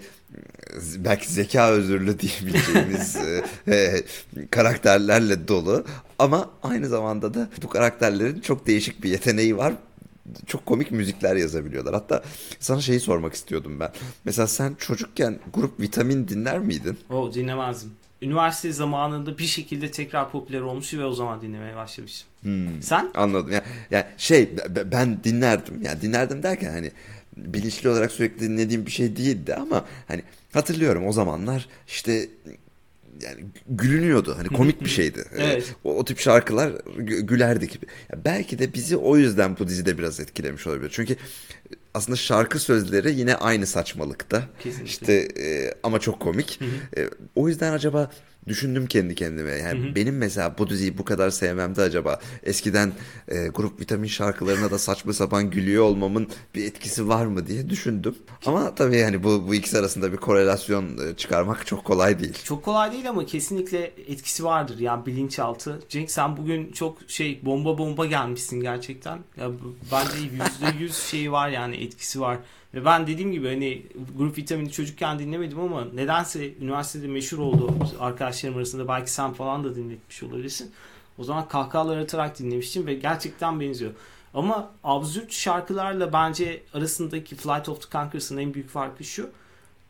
belki 0.97 1.33
zeka 1.33 1.71
özürlü 1.71 2.19
diyebileceğimiz 2.19 3.17
e, 3.67 3.73
e, 3.73 4.05
karakterlerle 4.51 5.49
dolu 5.49 5.85
ama 6.19 6.51
aynı 6.63 6.89
zamanda 6.89 7.35
da 7.35 7.49
bu 7.63 7.69
karakterlerin 7.69 8.41
çok 8.41 8.67
değişik 8.67 9.03
bir 9.03 9.11
yeteneği 9.11 9.57
var. 9.57 9.75
Çok 10.47 10.67
komik 10.67 10.91
müzikler 10.91 11.37
yazabiliyorlar. 11.37 11.95
Hatta 11.95 12.23
sana 12.61 12.81
şeyi 12.81 13.01
sormak 13.01 13.35
istiyordum 13.35 13.81
ben. 13.81 13.91
Mesela 14.25 14.47
sen 14.47 14.75
çocukken 14.79 15.39
grup 15.55 15.81
Vitamin 15.81 16.29
dinler 16.29 16.59
miydin? 16.59 16.99
O 17.11 17.35
dinlemezdim. 17.35 17.91
Üniversite 18.23 18.73
zamanında 18.73 19.39
bir 19.39 19.45
şekilde 19.45 19.91
tekrar 19.91 20.31
popüler 20.31 20.61
olmuş 20.61 20.95
ve 20.95 21.05
o 21.05 21.13
zaman 21.13 21.43
dinlemeye 21.43 21.77
başlamıştım. 21.77 22.29
Sen? 22.81 23.11
Anladım. 23.15 23.53
Yani, 23.53 23.63
yani 23.91 24.05
şey 24.17 24.57
be- 24.57 24.93
ben 24.93 25.25
dinlerdim. 25.25 25.83
Yani 25.83 26.01
dinlerdim 26.01 26.43
derken 26.43 26.71
hani 26.71 26.93
bilinçli 27.37 27.89
olarak 27.89 28.13
sürekli 28.13 28.41
dinlediğim 28.41 28.87
bir 28.87 28.91
şey 28.91 29.17
değildi 29.17 29.55
ama 29.55 29.85
hani 30.09 30.23
hatırlıyorum 30.53 31.07
o 31.07 31.13
zamanlar 31.13 31.69
işte 31.87 32.29
yani 33.23 33.45
gülünüyordu. 33.69 34.35
Hani 34.39 34.49
komik 34.49 34.81
bir 34.85 34.89
şeydi. 34.89 35.25
Evet. 35.39 35.75
O, 35.85 35.99
o 35.99 36.05
tip 36.05 36.19
şarkılar 36.19 36.71
gü- 36.99 37.21
gülerdik. 37.21 37.75
Ya 38.13 38.25
belki 38.25 38.59
de 38.59 38.75
bizi 38.75 38.97
o 38.97 39.17
yüzden 39.17 39.59
bu 39.59 39.69
dizide 39.69 39.99
biraz 39.99 40.21
etkilemiş 40.21 40.67
olabilir. 40.67 40.91
Çünkü 40.95 41.17
aslında 41.95 42.17
şarkı 42.17 42.59
sözleri 42.59 43.15
yine 43.15 43.35
aynı 43.35 43.67
saçmalıkta. 43.67 44.49
Kesinlikle. 44.63 44.85
İşte 44.91 45.13
e, 45.43 45.75
ama 45.83 45.99
çok 45.99 46.21
komik. 46.21 46.61
E, 46.97 47.09
o 47.35 47.49
yüzden 47.49 47.73
acaba 47.73 48.11
düşündüm 48.49 48.87
kendi 48.87 49.15
kendime. 49.15 49.51
Yani 49.51 49.95
benim 49.95 50.17
mesela 50.17 50.59
bu 50.59 50.71
diziyi 50.71 50.99
bu 50.99 51.05
kadar 51.05 51.31
sevmemde 51.31 51.83
acaba 51.83 52.21
eskiden 52.43 52.93
e, 53.29 53.47
grup 53.49 53.81
vitamin 53.81 54.09
şarkılarına 54.09 54.71
da 54.71 54.79
saçma 54.79 55.13
sapan 55.13 55.51
gülüyor 55.51 55.85
olmamın 55.85 56.29
bir 56.55 56.65
etkisi 56.65 57.09
var 57.09 57.27
mı 57.27 57.47
diye 57.47 57.71
düşündüm. 57.71 58.15
Ama 58.47 58.75
tabii 58.75 58.97
yani 58.97 59.23
bu 59.25 59.49
bu 59.49 59.55
ikisi 59.55 59.79
arasında 59.79 60.13
bir 60.13 60.17
korelasyon 60.17 60.85
e, 60.85 61.17
çıkarmak 61.17 61.67
çok 61.67 61.85
kolay 61.85 62.19
değil. 62.19 62.39
Çok 62.45 62.65
kolay 62.65 62.93
değil 62.93 63.09
ama 63.09 63.27
kesinlikle 63.27 63.93
etkisi 64.09 64.45
vardır 64.45 64.79
yani 64.79 65.07
bilinçaltı. 65.07 65.83
Cenk 65.89 66.11
sen 66.11 66.37
bugün 66.37 66.73
çok 66.73 66.99
şey 67.09 67.41
bomba 67.43 67.79
bomba 67.79 68.07
gelmişsin 68.07 68.61
gerçekten. 68.61 69.19
Ya 69.41 69.51
bence 69.93 70.19
yüzde 70.19 70.85
yüz 70.85 70.97
şeyi 70.97 71.33
var 71.33 71.49
yani 71.49 71.77
etkisi 71.77 72.21
var. 72.21 72.39
Ve 72.77 72.85
ben 72.85 73.07
dediğim 73.07 73.33
gibi 73.33 73.49
hani 73.49 73.83
grup 74.17 74.39
vitamini 74.39 74.71
çocukken 74.71 75.19
dinlemedim 75.19 75.61
ama 75.61 75.85
nedense 75.95 76.55
üniversitede 76.61 77.07
meşhur 77.07 77.39
oldu 77.39 77.75
arkadaşlarım 78.01 78.57
arasında 78.57 78.89
belki 78.89 79.11
sen 79.13 79.33
falan 79.33 79.65
da 79.65 79.77
dinletmiş 79.77 80.23
olabilirsin. 80.23 80.73
O 81.19 81.25
zaman 81.25 81.49
kahkahalar 81.49 81.99
atarak 81.99 82.39
dinlemiştim 82.39 82.87
ve 82.87 82.95
gerçekten 82.95 83.61
benziyor. 83.61 83.93
Ama 84.35 84.71
absürt 84.85 85.33
şarkılarla 85.33 86.13
bence 86.13 86.63
arasındaki 86.75 87.37
Flight 87.37 87.69
of 87.69 87.83
the 87.83 87.89
Conchords'ın 87.93 88.37
en 88.37 88.55
büyük 88.55 88.69
farkı 88.69 89.05
şu. 89.05 89.31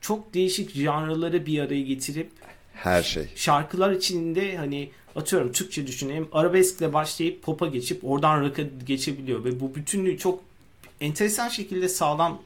Çok 0.00 0.34
değişik 0.34 0.70
janraları 0.70 1.46
bir 1.46 1.58
araya 1.58 1.82
getirip 1.82 2.30
Her 2.72 3.02
şey. 3.02 3.28
şarkılar 3.34 3.92
içinde 3.92 4.56
hani 4.56 4.90
atıyorum 5.16 5.52
Türkçe 5.52 5.86
düşünelim 5.86 6.28
arabeskle 6.32 6.92
başlayıp 6.92 7.42
pop'a 7.42 7.66
geçip 7.66 8.04
oradan 8.04 8.40
rock'a 8.40 8.62
geçebiliyor 8.86 9.44
ve 9.44 9.60
bu 9.60 9.74
bütünlüğü 9.74 10.18
çok 10.18 10.40
enteresan 11.00 11.48
şekilde 11.48 11.88
sağlam 11.88 12.42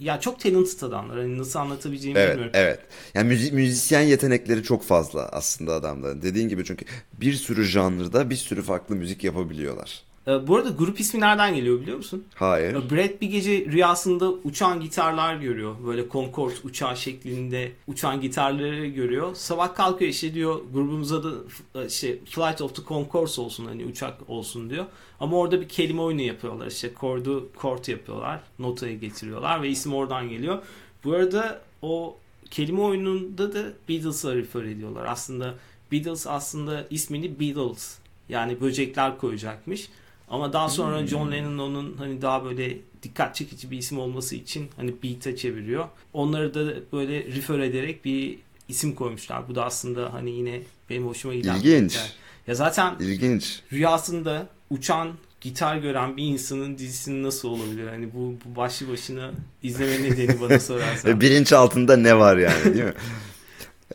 ya 0.00 0.20
çok 0.20 0.40
talented 0.40 0.80
adamlar 0.82 1.18
hani 1.18 1.38
nasıl 1.38 1.58
anlatabileceğimi 1.58 2.20
Evet, 2.20 2.30
bilmiyorum. 2.30 2.52
evet. 2.54 2.80
Yani 3.14 3.34
müzi- 3.34 3.52
müzisyen 3.52 4.00
yetenekleri 4.00 4.62
çok 4.62 4.84
fazla 4.84 5.28
aslında 5.28 5.74
adamların. 5.74 6.22
Dediğin 6.22 6.48
gibi 6.48 6.64
çünkü 6.64 6.84
bir 7.12 7.32
sürü 7.32 7.64
janrda 7.64 8.30
bir 8.30 8.36
sürü 8.36 8.62
farklı 8.62 8.96
müzik 8.96 9.24
yapabiliyorlar. 9.24 10.02
Ee, 10.28 10.46
bu 10.46 10.56
arada 10.56 10.68
grup 10.70 11.00
ismi 11.00 11.20
nereden 11.20 11.54
geliyor 11.54 11.80
biliyor 11.80 11.96
musun? 11.96 12.24
Hayır. 12.34 12.74
Brad 12.90 13.20
bir 13.20 13.30
gece 13.30 13.64
rüyasında 13.64 14.30
uçan 14.30 14.80
gitarlar 14.80 15.34
görüyor. 15.36 15.74
Böyle 15.86 16.08
Concorde 16.08 16.54
uçağı 16.64 16.96
şeklinde 16.96 17.72
uçan 17.86 18.20
gitarları 18.20 18.86
görüyor. 18.86 19.34
Sabah 19.34 19.74
kalkıyor 19.74 20.10
işte 20.10 20.34
diyor 20.34 20.60
grubumuz 20.72 21.12
adı 21.12 21.48
f- 21.48 21.86
işte 21.86 22.18
Flight 22.24 22.60
of 22.62 22.74
the 22.76 22.82
Concords 22.88 23.38
olsun 23.38 23.66
hani 23.66 23.84
uçak 23.84 24.30
olsun 24.30 24.70
diyor. 24.70 24.84
Ama 25.20 25.36
orada 25.36 25.60
bir 25.60 25.68
kelime 25.68 26.02
oyunu 26.02 26.20
yapıyorlar 26.22 26.66
işte 26.66 26.90
chord'u 27.00 27.48
chord 27.62 27.84
yapıyorlar. 27.86 28.40
Notayı 28.58 29.00
getiriyorlar 29.00 29.62
ve 29.62 29.68
isim 29.68 29.94
oradan 29.94 30.28
geliyor. 30.28 30.58
Bu 31.04 31.12
arada 31.12 31.60
o 31.82 32.16
kelime 32.50 32.80
oyununda 32.80 33.52
da 33.54 33.62
Beatles'a 33.88 34.34
refer 34.34 34.62
ediyorlar. 34.64 35.04
Aslında 35.08 35.54
Beatles 35.92 36.26
aslında 36.26 36.86
ismini 36.90 37.40
Beatles 37.40 37.98
yani 38.28 38.60
böcekler 38.60 39.18
koyacakmış. 39.18 39.88
Ama 40.30 40.52
daha 40.52 40.68
sonra 40.68 41.06
John 41.06 41.32
Lennon 41.32 41.58
onun 41.58 41.96
hani 41.96 42.22
daha 42.22 42.44
böyle 42.44 42.76
dikkat 43.02 43.34
çekici 43.34 43.70
bir 43.70 43.78
isim 43.78 43.98
olması 43.98 44.36
için 44.36 44.68
hani 44.76 44.94
Beat'e 45.02 45.36
çeviriyor. 45.36 45.88
Onları 46.12 46.54
da 46.54 46.74
böyle 46.92 47.24
refer 47.24 47.58
ederek 47.58 48.04
bir 48.04 48.38
isim 48.68 48.94
koymuşlar. 48.94 49.48
Bu 49.48 49.54
da 49.54 49.64
aslında 49.64 50.12
hani 50.12 50.30
yine 50.30 50.60
benim 50.90 51.06
hoşuma 51.06 51.34
giden 51.34 51.56
İlginç. 51.56 51.98
Ya 52.46 52.54
zaten 52.54 52.94
İlginç. 53.00 53.60
rüyasında 53.72 54.46
uçan 54.70 55.12
gitar 55.40 55.76
gören 55.76 56.16
bir 56.16 56.24
insanın 56.24 56.78
dizisinin 56.78 57.22
nasıl 57.22 57.48
olabilir? 57.48 57.88
Hani 57.88 58.14
bu, 58.14 58.34
bu 58.44 58.56
başlı 58.56 58.88
başına 58.92 59.30
izleme 59.62 60.02
nedeni 60.10 60.40
bana 60.40 60.60
sorarsan. 60.60 61.10
Ve 61.10 61.20
bilinç 61.20 61.52
altında 61.52 61.96
ne 61.96 62.18
var 62.18 62.36
yani 62.36 62.64
değil 62.64 62.84
mi? 62.84 62.94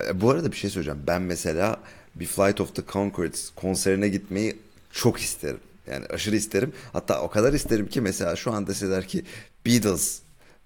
E, 0.10 0.22
Bu 0.22 0.30
arada 0.30 0.52
bir 0.52 0.58
şey 0.58 0.70
söyleyeceğim. 0.70 1.00
Ben 1.08 1.22
mesela 1.22 1.80
bir 2.16 2.26
Flight 2.26 2.62
of 2.62 2.76
the 2.76 2.82
Conchords 2.92 3.50
konserine 3.56 4.10
gitmeyi 4.10 4.58
çok 4.92 5.20
isterim. 5.20 5.60
Yani 5.92 6.06
aşırı 6.06 6.36
isterim. 6.36 6.74
Hatta 6.94 7.22
o 7.22 7.30
kadar 7.30 7.54
isterim 7.54 7.88
ki 7.88 8.02
mesela 8.02 8.36
şu 8.36 8.52
an 8.52 8.68
deseler 8.68 9.08
ki 9.08 9.24
Beatles 9.66 10.20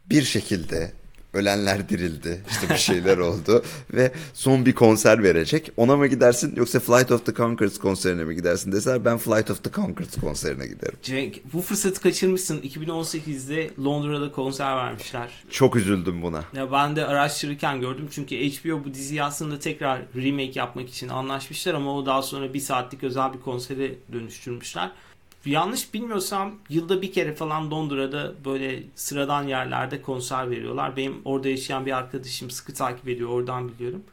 bir 0.09 0.23
şekilde 0.23 0.91
ölenler 1.33 1.89
dirildi. 1.89 2.41
İşte 2.49 2.69
bir 2.69 2.79
şeyler 2.79 3.17
oldu 3.29 3.63
ve 3.93 4.11
son 4.33 4.65
bir 4.65 4.73
konser 4.73 5.23
verecek. 5.23 5.71
Ona 5.77 5.97
mı 5.97 6.07
gidersin 6.07 6.55
yoksa 6.55 6.79
Flight 6.79 7.11
of 7.11 7.25
the 7.25 7.33
Conchords 7.33 7.79
konserine 7.79 8.23
mi 8.23 8.35
gidersin 8.35 8.71
deseler 8.71 9.05
ben 9.05 9.17
Flight 9.17 9.51
of 9.51 9.63
the 9.63 9.71
Conchords 9.71 10.17
konserine 10.17 10.67
giderim. 10.67 10.97
Cenk 11.03 11.53
bu 11.53 11.61
fırsatı 11.61 12.01
kaçırmışsın. 12.01 12.61
2018'de 12.61 13.69
Londra'da 13.83 14.31
konser 14.31 14.75
vermişler. 14.75 15.29
Çok 15.49 15.75
üzüldüm 15.75 16.21
buna. 16.21 16.43
Ya 16.53 16.71
ben 16.71 16.95
de 16.95 17.05
araştırırken 17.05 17.81
gördüm 17.81 18.07
çünkü 18.11 18.35
HBO 18.35 18.85
bu 18.85 18.93
diziyi 18.93 19.23
aslında 19.23 19.59
tekrar 19.59 20.01
remake 20.15 20.59
yapmak 20.59 20.89
için 20.89 21.09
anlaşmışlar 21.09 21.73
ama 21.73 21.95
o 21.95 22.05
daha 22.05 22.21
sonra 22.21 22.53
bir 22.53 22.59
saatlik 22.59 23.03
özel 23.03 23.33
bir 23.33 23.39
konsere 23.39 23.95
dönüştürmüşler. 24.13 24.91
Yanlış 25.45 25.93
bilmiyorsam 25.93 26.55
yılda 26.69 27.01
bir 27.01 27.13
kere 27.13 27.35
falan 27.35 27.71
Londra'da 27.71 28.33
böyle 28.45 28.83
sıradan 28.95 29.43
yerlerde 29.47 30.01
konser 30.01 30.51
veriyorlar. 30.51 30.97
Benim 30.97 31.21
orada 31.25 31.49
yaşayan 31.49 31.85
bir 31.85 31.97
arkadaşım 31.97 32.49
sıkı 32.49 32.73
takip 32.73 33.07
ediyor 33.07 33.29
oradan 33.29 33.69
biliyorum. 33.69 34.03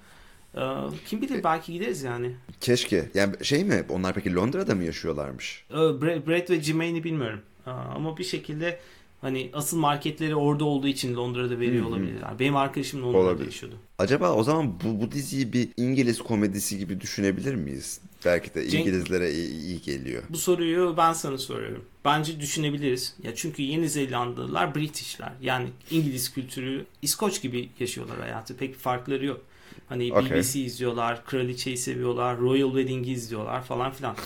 Ee, 0.57 0.61
kim 1.07 1.23
bilir 1.23 1.45
belki 1.45 1.73
gideriz 1.73 2.03
yani. 2.03 2.31
Keşke. 2.61 3.11
Yani 3.15 3.45
şey 3.45 3.65
mi? 3.65 3.85
Onlar 3.89 4.15
peki 4.15 4.35
Londra'da 4.35 4.75
mı 4.75 4.85
yaşıyorlarmış? 4.85 5.65
Ee, 5.71 5.75
Brad, 5.75 6.51
ve 6.51 6.62
Jermaine'i 6.62 7.05
bilmiyorum. 7.05 7.41
Ee, 7.67 7.71
Ama 7.71 8.17
bir 8.19 8.25
şekilde 8.25 8.79
hani 9.20 9.50
asıl 9.52 9.79
marketleri 9.79 10.35
orada 10.35 10.64
olduğu 10.64 10.87
için 10.88 11.14
Londra'da 11.14 11.61
veriyor 11.61 11.87
olabilirler. 11.87 12.38
Benim 12.38 12.57
arkadaşım 12.57 13.02
Londra'da 13.02 13.22
Olabilir. 13.22 13.46
yaşıyordu. 13.46 13.76
Acaba 13.98 14.33
o 14.33 14.42
zaman 14.42 14.74
bu, 14.85 15.00
bu 15.00 15.12
diziyi 15.12 15.52
bir 15.52 15.68
İngiliz 15.76 16.18
komedisi 16.18 16.79
gibi 16.79 17.00
düşünebilir 17.00 17.55
miyiz? 17.55 18.00
Belki 18.24 18.55
de 18.55 18.66
Cenk- 18.68 18.81
İngilizlere 18.81 19.33
iyi, 19.33 19.50
iyi 19.50 19.83
geliyor. 19.83 20.22
Bu 20.31 20.37
soruyu 20.37 20.94
ben 20.96 21.12
sana 21.12 21.38
soruyorum. 21.38 21.85
Bence 22.05 22.40
düşünebiliriz. 22.40 23.14
Ya 23.22 23.35
çünkü 23.35 23.62
Yeni 23.62 23.88
Zelandalılar 23.88 24.74
Britishler. 24.74 25.33
Yani 25.42 25.68
İngiliz 25.90 26.33
kültürü 26.35 26.85
İskoç 27.02 27.42
gibi 27.42 27.68
yaşıyorlar 27.81 28.20
hayatı. 28.20 28.57
Pek 28.57 28.76
farkları 28.79 29.24
yok. 29.26 29.40
Hani. 29.88 30.11
BBC 30.11 30.61
izliyorlar, 30.61 31.24
Kraliçeyi 31.24 31.76
seviyorlar, 31.76 32.38
Royal 32.38 32.68
Wedding'i 32.68 33.11
izliyorlar 33.12 33.64
falan 33.64 33.92
filan. 33.92 34.16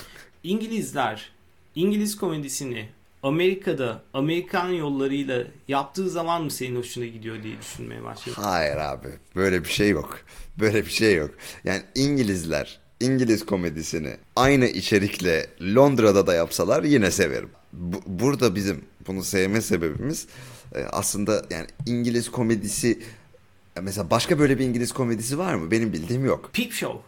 İngilizler 0.45 1.31
İngiliz 1.75 2.17
komedisini 2.17 2.89
Amerika'da 3.23 4.03
Amerikan 4.15 4.69
yollarıyla 4.69 5.45
yaptığı 5.69 6.11
zaman 6.11 6.43
mı 6.45 6.51
senin 6.51 6.77
hoşuna 6.77 7.07
gidiyor 7.07 7.43
diye 7.43 7.59
düşünmeye 7.61 8.05
başladım. 8.05 8.43
Hayır 8.45 8.77
abi. 8.77 9.09
Böyle 9.37 9.65
bir 9.65 9.69
şey 9.69 9.89
yok. 9.91 10.19
Böyle 10.61 10.85
bir 10.85 10.91
şey 10.91 11.15
yok. 11.17 11.31
Yani 11.65 11.83
İngilizler 11.95 12.81
İngiliz 13.01 13.47
komedisini 13.47 14.17
aynı 14.37 14.67
içerikle 14.67 15.47
Londra'da 15.61 16.27
da 16.27 16.35
yapsalar 16.35 16.83
yine 16.83 17.11
severim. 17.11 17.51
Bu- 17.73 18.03
burada 18.07 18.55
bizim 18.55 18.85
bunu 19.07 19.23
sevme 19.25 19.61
sebebimiz 19.61 20.27
e, 20.75 20.85
aslında 20.85 21.45
yani 21.51 21.67
İngiliz 21.87 22.31
komedisi 22.31 23.03
mesela 23.83 24.11
başka 24.11 24.39
böyle 24.39 24.59
bir 24.59 24.65
İngiliz 24.65 24.93
komedisi 24.93 25.39
var 25.39 25.55
mı? 25.55 25.71
Benim 25.71 25.93
bildiğim 25.93 26.25
yok. 26.25 26.51
Peep 26.53 26.73
Show. 26.73 27.01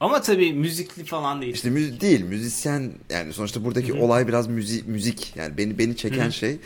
Ama 0.00 0.22
tabii 0.22 0.52
müzikli 0.52 1.04
falan 1.04 1.42
değil. 1.42 1.54
İşte 1.54 1.70
müzik 1.70 2.00
değil, 2.00 2.24
müzisyen 2.24 2.92
yani 3.10 3.32
sonuçta 3.32 3.64
buradaki 3.64 3.92
olay 3.92 4.28
biraz 4.28 4.46
müzik 4.46 4.88
müzik. 4.88 5.36
Yani 5.36 5.58
beni 5.58 5.78
beni 5.78 5.96
çeken 5.96 6.30
şey 6.30 6.56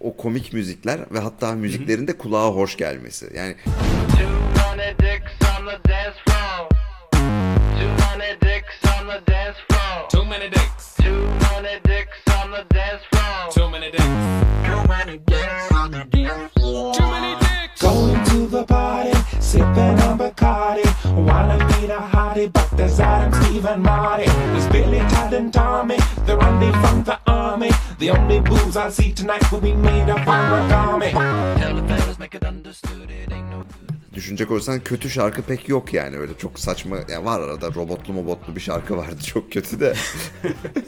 o 0.00 0.16
komik 0.16 0.52
müzikler 0.52 1.00
ve 1.12 1.18
hatta 1.18 1.52
müziklerin 1.52 2.06
de 2.08 2.18
kulağa 2.18 2.48
hoş 2.48 2.76
gelmesi. 2.76 3.30
Yani 3.36 3.56
Too 3.64 4.76
many 4.76 4.98
dicks 4.98 5.32
on 5.42 5.66
the 5.66 5.90
dance 5.90 6.18
floor. 6.26 6.68
Too 7.12 8.18
many 8.18 8.40
dicks 8.40 8.76
on 9.00 9.06
the 9.08 9.32
dance 9.32 9.58
floor. 9.68 10.08
Too 10.10 10.24
many 10.24 10.50
dicks. 10.52 10.96
Too 10.96 11.26
many 11.52 11.80
dicks 11.84 12.18
on 12.44 12.52
the 12.52 12.74
dance 12.74 13.04
floor. 13.10 13.50
Too 13.54 13.70
many 13.70 13.92
dicks. 13.92 14.24
Too 14.66 14.88
many 14.88 15.18
dicks 15.26 15.72
on 15.72 15.90
the 15.90 16.04
dance 16.12 16.52
floor. 16.54 16.94
Too 16.94 17.06
many 17.06 17.34
dicks. 17.40 17.80
Going 17.82 18.24
to 18.24 18.46
the 18.46 18.64
party, 18.64 19.12
sipping 19.40 20.03
on 21.28 21.48
Bacardi. 21.48 21.58
Wanna 21.58 21.80
meet 21.80 21.90
a 21.90 22.00
hottie, 22.16 22.52
but 22.52 22.70
there's 22.76 23.00
Adam, 23.00 23.32
Steve, 23.42 23.64
and 23.66 23.82
Marty. 23.82 24.24
There's 24.26 24.66
Billy, 24.68 24.98
Todd, 24.98 25.32
and 25.32 25.52
Tommy. 25.52 25.96
They're 26.26 26.42
only 26.42 26.72
from 26.72 27.04
the 27.04 27.18
army. 27.26 27.70
The 27.98 28.10
only 28.10 28.40
booze 28.40 28.76
I 28.76 28.90
see 28.90 29.12
tonight 29.12 29.50
will 29.52 29.60
be 29.60 29.74
made 29.74 30.10
of 30.10 30.18
origami. 30.26 31.10
Tell 31.58 31.74
the 31.76 31.82
fellas, 31.88 32.18
make 32.18 32.34
it 32.34 32.44
understood. 32.44 33.10
It 33.10 33.32
ain't 33.32 33.50
no 33.50 33.58
good. 33.58 33.94
düşünecek 34.14 34.50
olursan 34.50 34.80
kötü 34.80 35.10
şarkı 35.10 35.42
pek 35.42 35.68
yok 35.68 35.94
yani 35.94 36.16
öyle 36.18 36.32
çok 36.38 36.58
saçma 36.58 36.96
yani 37.08 37.24
var 37.24 37.40
arada 37.40 37.74
robotlu 37.74 38.12
mobotlu 38.12 38.56
bir 38.56 38.60
şarkı 38.60 38.96
vardı 38.96 39.20
çok 39.26 39.52
kötü 39.52 39.80
de. 39.80 39.94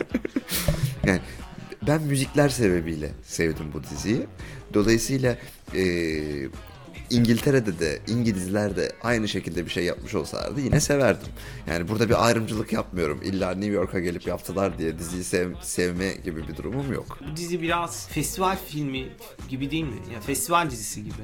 yani 1.06 1.20
ben 1.86 2.02
müzikler 2.02 2.48
sebebiyle 2.48 3.10
sevdim 3.22 3.66
bu 3.74 3.82
diziyi. 3.84 4.26
Dolayısıyla 4.74 5.36
eee, 5.74 6.48
İngiltere'de 7.10 7.78
de 7.78 8.00
İngilizler 8.08 8.76
de 8.76 8.92
aynı 9.02 9.28
şekilde 9.28 9.64
bir 9.64 9.70
şey 9.70 9.84
yapmış 9.84 10.14
olsalardı 10.14 10.60
yine 10.60 10.80
severdim. 10.80 11.28
Yani 11.68 11.88
burada 11.88 12.08
bir 12.08 12.26
ayrımcılık 12.26 12.72
yapmıyorum. 12.72 13.20
İlla 13.24 13.50
New 13.50 13.72
York'a 13.74 14.00
gelip 14.00 14.26
yaptılar 14.26 14.78
diye 14.78 14.98
diziyi 14.98 15.24
sev- 15.24 15.54
sevme 15.62 16.12
gibi 16.24 16.48
bir 16.48 16.56
durumum 16.56 16.92
yok. 16.92 17.18
Bu 17.32 17.36
dizi 17.36 17.62
biraz 17.62 18.08
festival 18.08 18.56
filmi 18.66 19.08
gibi 19.48 19.70
değil 19.70 19.84
mi? 19.84 19.96
Ya 20.14 20.20
festival 20.20 20.70
dizisi 20.70 21.04
gibi. 21.04 21.14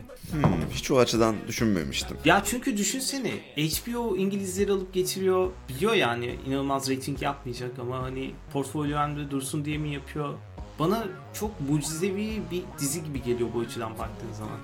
Hiç 0.73 0.91
o 0.91 0.99
açıdan 0.99 1.37
düşünmemiştim. 1.49 2.17
Ya 2.25 2.43
çünkü 2.45 2.77
düşünsene 2.77 3.31
HBO 3.57 4.17
İngilizleri 4.17 4.73
alıp 4.73 4.95
getiriyor. 4.95 5.51
Biliyor 5.69 5.93
yani 5.95 6.37
inanılmaz 6.47 6.91
rating 6.91 7.23
yapmayacak 7.23 7.79
ama 7.79 8.03
hani 8.03 8.31
portfolyo'mda 8.53 9.31
dursun 9.31 9.65
diye 9.65 9.79
mi 9.79 9.95
yapıyor? 9.95 10.35
Bana 10.79 11.05
çok 11.35 11.61
mucizevi 11.71 12.43
bir 12.51 12.63
dizi 12.79 13.05
gibi 13.05 13.23
geliyor 13.23 13.49
bu 13.55 13.61
açıdan 13.61 13.91
baktığın 13.99 14.33
zaman. 14.33 14.59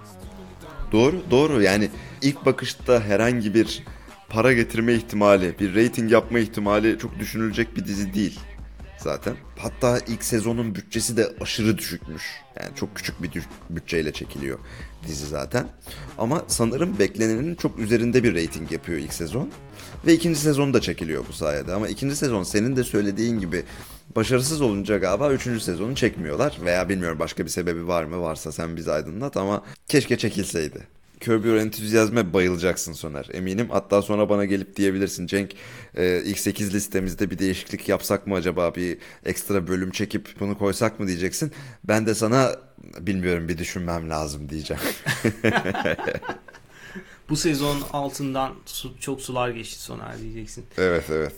Doğru, 0.92 1.22
doğru. 1.30 1.62
Yani 1.62 1.88
ilk 2.22 2.46
bakışta 2.46 3.00
herhangi 3.00 3.54
bir 3.54 3.84
para 4.28 4.52
getirme 4.52 4.94
ihtimali, 4.94 5.54
bir 5.60 5.76
rating 5.76 6.12
yapma 6.12 6.38
ihtimali 6.38 6.98
çok 6.98 7.18
düşünülecek 7.18 7.76
bir 7.76 7.84
dizi 7.84 8.14
değil 8.14 8.40
zaten. 8.98 9.36
Hatta 9.58 9.98
ilk 10.06 10.24
sezonun 10.24 10.74
bütçesi 10.74 11.16
de 11.16 11.32
aşırı 11.40 11.78
düşükmüş. 11.78 12.22
Yani 12.60 12.76
çok 12.76 12.96
küçük 12.96 13.22
bir 13.22 13.42
bütçeyle 13.70 14.12
çekiliyor 14.12 14.58
dizi 15.06 15.26
zaten. 15.26 15.68
Ama 16.18 16.44
sanırım 16.46 16.98
beklenenin 16.98 17.54
çok 17.54 17.78
üzerinde 17.78 18.24
bir 18.24 18.34
rating 18.34 18.72
yapıyor 18.72 18.98
ilk 18.98 19.12
sezon. 19.12 19.50
Ve 20.06 20.14
ikinci 20.14 20.40
sezon 20.40 20.74
da 20.74 20.80
çekiliyor 20.80 21.24
bu 21.28 21.32
sayede. 21.32 21.72
Ama 21.72 21.88
ikinci 21.88 22.16
sezon 22.16 22.42
senin 22.42 22.76
de 22.76 22.84
söylediğin 22.84 23.40
gibi 23.40 23.64
başarısız 24.16 24.60
olunca 24.60 24.98
galiba 24.98 25.32
üçüncü 25.32 25.60
sezonu 25.60 25.94
çekmiyorlar. 25.94 26.58
Veya 26.64 26.88
bilmiyorum 26.88 27.18
başka 27.18 27.44
bir 27.44 27.50
sebebi 27.50 27.88
var 27.88 28.04
mı? 28.04 28.20
Varsa 28.20 28.52
sen 28.52 28.76
bizi 28.76 28.92
aydınlat 28.92 29.36
ama 29.36 29.62
keşke 29.88 30.18
çekilseydi. 30.18 30.97
Curb 31.20 31.44
Your 31.44 31.56
Enthusiasm'e 31.56 32.32
bayılacaksın 32.32 32.92
Soner 32.92 33.28
eminim. 33.32 33.68
Hatta 33.70 34.02
sonra 34.02 34.28
bana 34.28 34.44
gelip 34.44 34.76
diyebilirsin 34.76 35.26
Cenk 35.26 35.54
e, 35.96 36.22
ilk 36.24 36.38
8 36.38 36.74
listemizde 36.74 37.30
bir 37.30 37.38
değişiklik 37.38 37.88
yapsak 37.88 38.26
mı 38.26 38.34
acaba 38.34 38.74
bir 38.74 38.98
ekstra 39.24 39.66
bölüm 39.66 39.90
çekip 39.90 40.28
bunu 40.40 40.58
koysak 40.58 41.00
mı 41.00 41.06
diyeceksin. 41.08 41.52
Ben 41.84 42.06
de 42.06 42.14
sana 42.14 42.56
bilmiyorum 43.00 43.48
bir 43.48 43.58
düşünmem 43.58 44.10
lazım 44.10 44.48
diyeceğim. 44.48 44.82
Bu 47.28 47.36
sezon 47.36 47.76
altından 47.92 48.52
su- 48.66 49.00
çok 49.00 49.20
sular 49.20 49.48
geçti 49.48 49.82
Soner 49.82 50.20
diyeceksin. 50.22 50.64
evet 50.78 51.04
evet. 51.10 51.34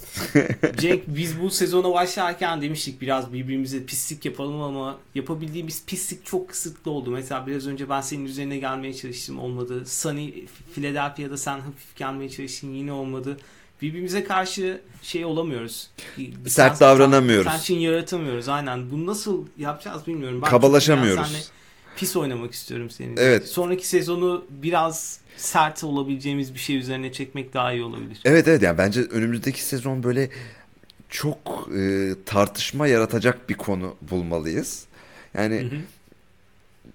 Cenk 0.79 1.03
biz 1.07 1.41
bu 1.41 1.51
sezona 1.51 1.93
başlarken 1.95 2.63
demiştik 2.63 3.01
biraz 3.01 3.33
birbirimize 3.33 3.85
pislik 3.85 4.25
yapalım 4.25 4.63
ama 4.63 4.99
yapabildiğimiz 5.15 5.87
pislik 5.87 6.27
çok 6.27 6.49
kısıtlı 6.49 6.91
oldu. 6.91 7.11
Mesela 7.11 7.47
biraz 7.47 7.67
önce 7.67 7.89
ben 7.89 8.01
senin 8.01 8.25
üzerine 8.25 8.59
gelmeye 8.59 8.95
çalıştım 8.95 9.39
olmadı. 9.39 9.87
Sunny 9.87 10.33
Philadelphia'da 10.75 11.37
sen 11.37 11.61
hafif 11.61 11.97
gelmeye 11.97 12.29
çalıştın 12.29 12.75
yine 12.75 12.93
olmadı. 12.93 13.37
Birbirimize 13.83 14.25
karşı 14.25 14.81
şey 15.03 15.25
olamıyoruz. 15.25 15.91
Sert 16.47 16.81
davranamıyoruz. 16.81 17.53
Tension 17.53 17.79
yaratamıyoruz 17.79 18.49
aynen. 18.49 18.91
Bunu 18.91 19.07
nasıl 19.07 19.47
yapacağız 19.59 20.07
bilmiyorum. 20.07 20.43
Ben 20.43 20.51
Kabalaşamıyoruz. 20.51 21.51
Pis 22.01 22.17
oynamak 22.17 22.53
istiyorum 22.53 22.91
senin. 22.91 23.17
Evet. 23.17 23.49
Sonraki 23.49 23.89
sezonu 23.89 24.45
biraz 24.51 25.19
sert 25.37 25.85
olabileceğimiz 25.85 26.55
bir 26.55 26.59
şey 26.59 26.77
üzerine 26.77 27.13
çekmek 27.13 27.55
daha 27.55 27.73
iyi 27.73 27.83
olabilir. 27.83 28.21
Evet 28.25 28.49
evet 28.49 28.63
yani 28.63 28.79
bence 28.79 29.01
önümüzdeki 29.01 29.65
sezon 29.65 30.03
böyle 30.03 30.31
çok 31.09 31.69
e, 31.77 32.11
tartışma 32.27 32.87
yaratacak 32.87 33.49
bir 33.49 33.55
konu 33.55 33.97
bulmalıyız. 34.11 34.85
Yani 35.35 35.57
Hı 35.61 35.65
hı. 35.65 35.81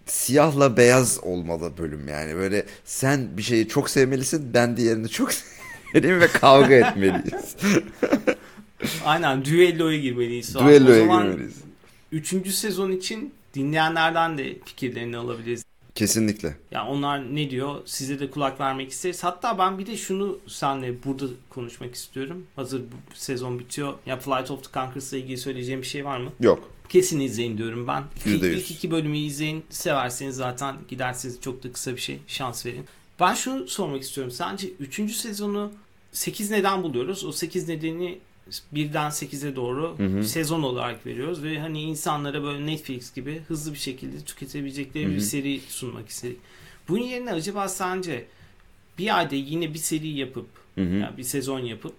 siyahla 0.05 0.77
beyaz 0.77 1.19
olmalı 1.23 1.71
bölüm 1.77 2.07
yani 2.07 2.35
böyle 2.35 2.65
sen 2.85 3.37
bir 3.37 3.43
şeyi 3.43 3.67
çok 3.67 3.89
sevmelisin 3.89 4.53
ben 4.53 4.77
diğerini 4.77 5.09
çok 5.09 5.33
sevmeliyim 5.93 6.19
ve 6.21 6.27
kavga 6.27 6.73
etmeliyiz. 6.73 7.55
Aynen 9.05 9.45
düelloya 9.45 9.99
girmeliyiz. 9.99 10.55
O 10.55 10.65
Düelloya 10.65 11.05
girmeliyiz. 11.05 11.55
Üçüncü 12.11 12.51
sezon 12.51 12.91
için 12.91 13.33
dinleyenlerden 13.55 14.37
de 14.37 14.59
fikirlerini 14.65 15.17
alabiliriz. 15.17 15.65
Kesinlikle. 15.95 16.57
Yani 16.71 16.89
onlar 16.89 17.35
ne 17.35 17.49
diyor 17.49 17.81
size 17.85 18.19
de 18.19 18.31
kulak 18.31 18.59
vermek 18.59 18.91
isteriz. 18.91 19.23
Hatta 19.23 19.57
ben 19.57 19.79
bir 19.79 19.85
de 19.85 19.97
şunu 19.97 20.39
seninle 20.47 21.03
burada 21.03 21.25
konuşmak 21.49 21.95
istiyorum. 21.95 22.43
Hazır 22.55 22.81
bu 22.81 23.15
sezon 23.15 23.59
bitiyor. 23.59 23.93
Ya 24.05 24.17
Flight 24.19 24.51
of 24.51 24.63
the 24.63 24.69
Conchords'la 24.73 25.17
ilgili 25.17 25.37
söyleyeceğim 25.37 25.81
bir 25.81 25.87
şey 25.87 26.05
var 26.05 26.17
mı? 26.19 26.31
Yok. 26.39 26.69
Kesin 26.89 27.19
izleyin 27.19 27.57
diyorum 27.57 27.87
ben. 27.87 28.03
Yüzde 28.25 28.47
İlk, 28.47 28.55
yüz. 28.57 28.63
ilk 28.63 28.71
iki 28.71 28.91
bölümü 28.91 29.17
izleyin. 29.17 29.63
Severseniz 29.69 30.35
zaten 30.35 30.75
gidersiniz 30.87 31.41
çok 31.41 31.63
da 31.63 31.71
kısa 31.71 31.91
bir 31.95 32.01
şey. 32.01 32.19
Şans 32.27 32.65
verin. 32.65 32.85
Ben 33.19 33.33
şunu 33.33 33.67
sormak 33.67 34.01
istiyorum. 34.01 34.31
Sence 34.31 34.67
3. 34.79 35.15
sezonu 35.15 35.71
8 36.11 36.51
neden 36.51 36.83
buluyoruz? 36.83 37.25
O 37.25 37.31
8 37.31 37.67
nedeni 37.69 38.17
birden 38.71 39.09
8'e 39.09 39.55
doğru 39.55 39.97
sezon 40.23 40.63
olarak 40.63 41.05
veriyoruz 41.05 41.43
ve 41.43 41.59
hani 41.59 41.81
insanlara 41.81 42.43
böyle 42.43 42.65
Netflix 42.65 43.13
gibi 43.13 43.41
hızlı 43.47 43.73
bir 43.73 43.77
şekilde 43.79 44.19
tüketebilecekleri 44.19 45.09
bir 45.09 45.19
seri 45.19 45.59
sunmak 45.67 46.09
istedik. 46.09 46.37
Bunun 46.87 47.03
yerine 47.03 47.33
acaba 47.33 47.69
sence 47.69 48.25
bir 48.97 49.17
ayda 49.17 49.35
yine 49.35 49.73
bir 49.73 49.79
seri 49.79 50.07
yapıp 50.07 50.47
yani 50.77 51.17
bir 51.17 51.23
sezon 51.23 51.59
yapıp 51.59 51.93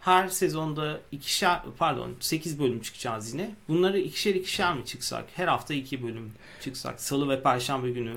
her 0.00 0.28
sezonda 0.28 1.00
ikişer 1.12 1.60
pardon 1.78 2.14
8 2.20 2.60
bölüm 2.60 2.80
çıkacağız 2.80 3.32
yine. 3.32 3.50
Bunları 3.68 3.98
ikişer 3.98 4.34
ikişer 4.34 4.74
mi 4.74 4.84
çıksak? 4.84 5.24
Her 5.34 5.48
hafta 5.48 5.74
2 5.74 6.02
bölüm 6.02 6.30
çıksak. 6.60 7.00
Salı 7.00 7.28
ve 7.28 7.42
perşembe 7.42 7.90
günü. 7.90 8.14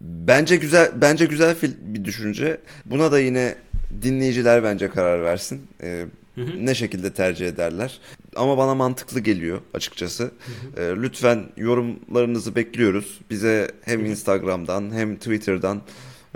Bence 0.00 0.56
güzel 0.56 0.92
bence 0.94 1.26
güzel 1.26 1.56
bir 1.62 2.04
düşünce. 2.04 2.60
Buna 2.84 3.12
da 3.12 3.20
yine 3.20 3.54
dinleyiciler 4.02 4.64
bence 4.64 4.88
karar 4.88 5.22
versin. 5.22 5.66
Ee, 5.82 6.06
ne 6.36 6.74
şekilde 6.74 7.12
tercih 7.12 7.48
ederler. 7.48 8.00
Ama 8.36 8.58
bana 8.58 8.74
mantıklı 8.74 9.20
geliyor 9.20 9.60
açıkçası. 9.74 10.30
Ee, 10.76 10.82
lütfen 10.82 11.44
yorumlarınızı 11.56 12.54
bekliyoruz. 12.54 13.20
Bize 13.30 13.70
hem 13.82 14.04
Instagram'dan 14.04 14.92
hem 14.92 15.16
Twitter'dan 15.16 15.82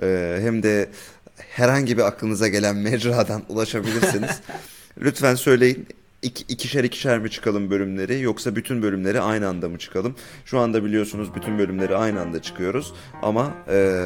e, 0.03 0.39
hem 0.41 0.63
de 0.63 0.91
herhangi 1.37 1.97
bir 1.97 2.03
aklınıza 2.03 2.49
gelen 2.49 2.77
mecradan 2.77 3.43
ulaşabilirsiniz. 3.49 4.41
lütfen 5.01 5.35
söyleyin. 5.35 5.87
İki, 6.23 6.45
ikişer 6.49 6.85
ikişer 6.85 7.19
mi 7.19 7.31
çıkalım 7.31 7.71
bölümleri 7.71 8.21
yoksa 8.21 8.57
bütün 8.57 8.83
bölümleri 8.83 9.21
aynı 9.21 9.49
anda 9.49 9.69
mı 9.69 9.79
çıkalım? 9.79 10.17
Şu 10.45 10.59
anda 10.59 10.85
biliyorsunuz 10.85 11.35
bütün 11.35 11.59
bölümleri 11.59 11.97
aynı 11.97 12.21
anda 12.21 12.43
çıkıyoruz 12.43 12.93
ama 13.23 13.55
e, 13.69 14.03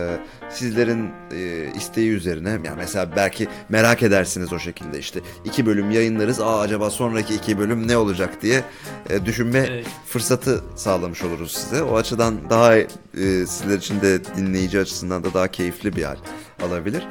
sizlerin 0.51 1.11
e, 1.33 1.73
isteği 1.77 2.11
üzerine 2.11 2.51
yani 2.51 2.77
mesela 2.77 3.17
belki 3.17 3.49
merak 3.69 4.03
edersiniz 4.03 4.53
o 4.53 4.59
şekilde 4.59 4.99
işte 4.99 5.21
iki 5.45 5.67
bölüm 5.67 5.91
yayınlarız 5.91 6.41
aa 6.41 6.61
acaba 6.61 6.91
sonraki 6.91 7.35
iki 7.35 7.59
bölüm 7.59 7.89
ne 7.89 7.97
olacak 7.97 8.43
diye 8.43 8.65
e, 9.11 9.27
düşünme 9.27 9.67
Evet. 9.71 9.87
fırsatı 10.07 10.65
sağlamış 10.77 11.23
oluruz 11.23 11.53
size. 11.53 11.83
O 11.83 11.97
açıdan 11.97 12.51
daha 12.51 12.77
e, 12.77 12.87
sizler 13.47 13.79
için 13.79 14.01
de 14.01 14.25
dinleyici 14.37 14.81
açısından 14.81 15.25
da 15.25 15.35
daha 15.35 15.49
keyifli 15.49 15.97
bir 15.97 16.03
hal 16.03 16.17
alabilir. 16.63 17.03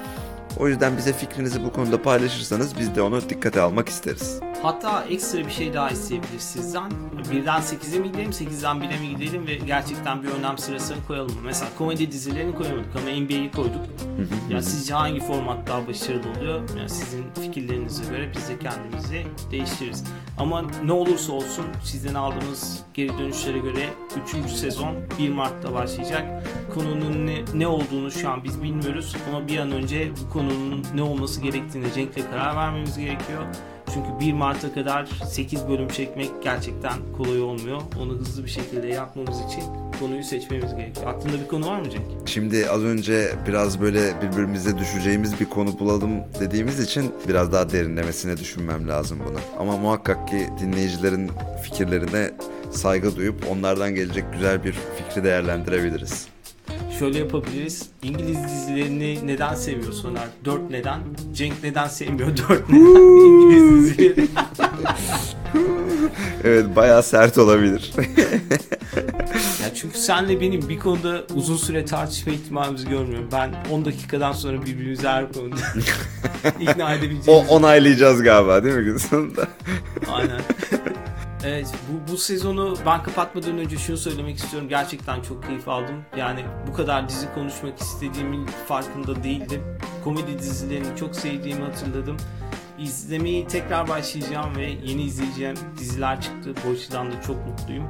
O 0.61 0.67
yüzden 0.67 0.97
bize 0.97 1.13
fikrinizi 1.13 1.63
bu 1.63 1.71
konuda 1.71 2.01
paylaşırsanız 2.01 2.79
biz 2.79 2.95
de 2.95 3.01
onu 3.01 3.29
dikkate 3.29 3.61
almak 3.61 3.89
isteriz. 3.89 4.39
Hatta 4.63 5.05
ekstra 5.09 5.39
bir 5.39 5.51
şey 5.51 5.73
daha 5.73 5.89
isteyebiliriz 5.89 6.41
sizden. 6.41 6.91
Birden 7.31 7.61
8'e 7.61 7.99
mi 7.99 8.11
gidelim, 8.11 8.31
8'den 8.31 8.77
1'e 8.77 8.99
mi 8.99 9.17
gidelim 9.17 9.47
ve 9.47 9.55
gerçekten 9.55 10.23
bir 10.23 10.27
önem 10.27 10.57
sırasını 10.57 10.97
koyalım 11.07 11.35
mı? 11.35 11.41
Mesela 11.43 11.71
komedi 11.77 12.11
dizilerini 12.11 12.55
koyamadık 12.55 12.95
ama 12.95 13.19
NBA'yi 13.19 13.51
koyduk. 13.51 13.81
ya 14.49 14.61
sizce 14.61 14.93
hangi 14.93 15.19
format 15.19 15.67
daha 15.67 15.87
başarılı 15.87 16.29
oluyor? 16.37 16.61
Yani 16.77 16.89
sizin 16.89 17.23
fikirlerinize 17.41 18.03
göre 18.11 18.31
biz 18.35 18.49
de 18.49 18.59
kendimizi 18.59 19.23
değiştiririz. 19.51 20.03
Ama 20.37 20.63
ne 20.85 20.93
olursa 20.93 21.33
olsun 21.33 21.65
sizden 21.83 22.13
aldığımız 22.13 22.79
geri 22.93 23.17
dönüşlere 23.17 23.59
göre 23.59 23.89
3. 24.45 24.51
sezon 24.51 24.95
1 25.19 25.29
Mart'ta 25.29 25.73
başlayacak. 25.73 26.47
Konunun 26.73 27.27
ne, 27.27 27.41
ne 27.53 27.67
olduğunu 27.67 28.11
şu 28.11 28.29
an 28.29 28.43
biz 28.43 28.63
bilmiyoruz 28.63 29.15
ama 29.29 29.47
bir 29.47 29.57
an 29.57 29.71
önce 29.71 30.11
bu 30.11 30.33
konunun 30.51 30.85
ne 30.95 31.01
olması 31.01 31.41
gerektiğine 31.41 31.93
Cenk'le 31.93 32.31
karar 32.31 32.55
vermemiz 32.55 32.97
gerekiyor. 32.97 33.43
Çünkü 33.93 34.09
1 34.19 34.33
Mart'a 34.33 34.73
kadar 34.73 35.05
8 35.05 35.67
bölüm 35.67 35.87
çekmek 35.87 36.29
gerçekten 36.43 36.93
kolay 37.17 37.41
olmuyor. 37.41 37.81
Onu 38.01 38.13
hızlı 38.13 38.43
bir 38.43 38.49
şekilde 38.49 38.87
yapmamız 38.87 39.37
için 39.37 39.63
konuyu 39.99 40.23
seçmemiz 40.23 40.75
gerekiyor. 40.75 41.07
Aklında 41.07 41.33
bir 41.43 41.47
konu 41.47 41.67
var 41.67 41.79
mı 41.79 41.89
Cenk? 41.89 42.03
Şimdi 42.25 42.69
az 42.69 42.83
önce 42.83 43.31
biraz 43.47 43.81
böyle 43.81 44.21
birbirimize 44.21 44.77
düşeceğimiz 44.77 45.39
bir 45.39 45.45
konu 45.45 45.79
bulalım 45.79 46.11
dediğimiz 46.39 46.79
için 46.79 47.13
biraz 47.27 47.51
daha 47.51 47.69
derinlemesine 47.69 48.37
düşünmem 48.37 48.87
lazım 48.87 49.19
bunu. 49.27 49.39
Ama 49.59 49.77
muhakkak 49.77 50.27
ki 50.27 50.47
dinleyicilerin 50.59 51.31
fikirlerine 51.63 52.31
saygı 52.71 53.15
duyup 53.15 53.35
onlardan 53.51 53.95
gelecek 53.95 54.33
güzel 54.33 54.63
bir 54.63 54.73
fikri 54.73 55.23
değerlendirebiliriz. 55.23 56.30
Şöyle 56.99 57.19
yapabiliriz. 57.19 57.89
İngiliz 58.03 58.37
dizilerini 58.43 59.27
neden 59.27 59.55
seviyor 59.55 59.93
Soner? 59.93 60.27
4 60.45 60.69
neden? 60.69 60.99
Cenk 61.33 61.53
neden 61.63 61.87
sevmiyor? 61.87 62.37
4 62.49 62.69
neden? 62.69 62.85
İngiliz 63.25 63.85
dizileri. 63.85 64.27
Evet 66.43 66.75
bayağı 66.75 67.03
sert 67.03 67.37
olabilir. 67.37 67.93
ya 69.63 69.73
çünkü 69.75 69.97
senle 69.97 70.41
benim 70.41 70.69
bir 70.69 70.79
konuda 70.79 71.23
uzun 71.35 71.57
süre 71.57 71.85
tartışma 71.85 72.33
ihtimalimizi 72.33 72.89
görmüyorum. 72.89 73.29
Ben 73.31 73.53
10 73.71 73.85
dakikadan 73.85 74.31
sonra 74.31 74.61
birbirimizi 74.61 75.07
her 75.07 75.33
konuda 75.33 75.55
ikna 76.59 76.91
o 76.91 76.95
edebileceğimiz 76.95 77.49
onaylayacağız 77.51 78.23
galiba 78.23 78.63
değil 78.63 78.75
mi 78.75 78.83
gün 78.83 78.97
sonunda? 78.97 79.47
Aynen. 80.11 80.41
Evet 81.45 81.73
bu, 81.89 82.11
bu 82.11 82.17
sezonu 82.17 82.77
ben 82.85 83.03
kapatmadan 83.03 83.57
önce 83.57 83.77
şunu 83.77 83.97
söylemek 83.97 84.37
istiyorum. 84.37 84.69
Gerçekten 84.69 85.21
çok 85.21 85.43
keyif 85.47 85.67
aldım. 85.67 85.95
Yani 86.17 86.45
bu 86.67 86.73
kadar 86.73 87.09
dizi 87.09 87.33
konuşmak 87.33 87.79
istediğimin 87.81 88.45
farkında 88.67 89.23
değildim. 89.23 89.61
Komedi 90.03 90.39
dizilerini 90.39 90.97
çok 90.99 91.15
sevdiğimi 91.15 91.63
hatırladım. 91.63 92.17
İzlemeyi 92.79 93.47
tekrar 93.47 93.87
başlayacağım 93.89 94.55
ve 94.55 94.65
yeni 94.65 95.01
izleyeceğim 95.03 95.55
diziler 95.77 96.21
çıktı. 96.21 96.53
Bu 96.67 96.71
açıdan 96.71 97.11
da 97.11 97.21
çok 97.21 97.47
mutluyum. 97.47 97.89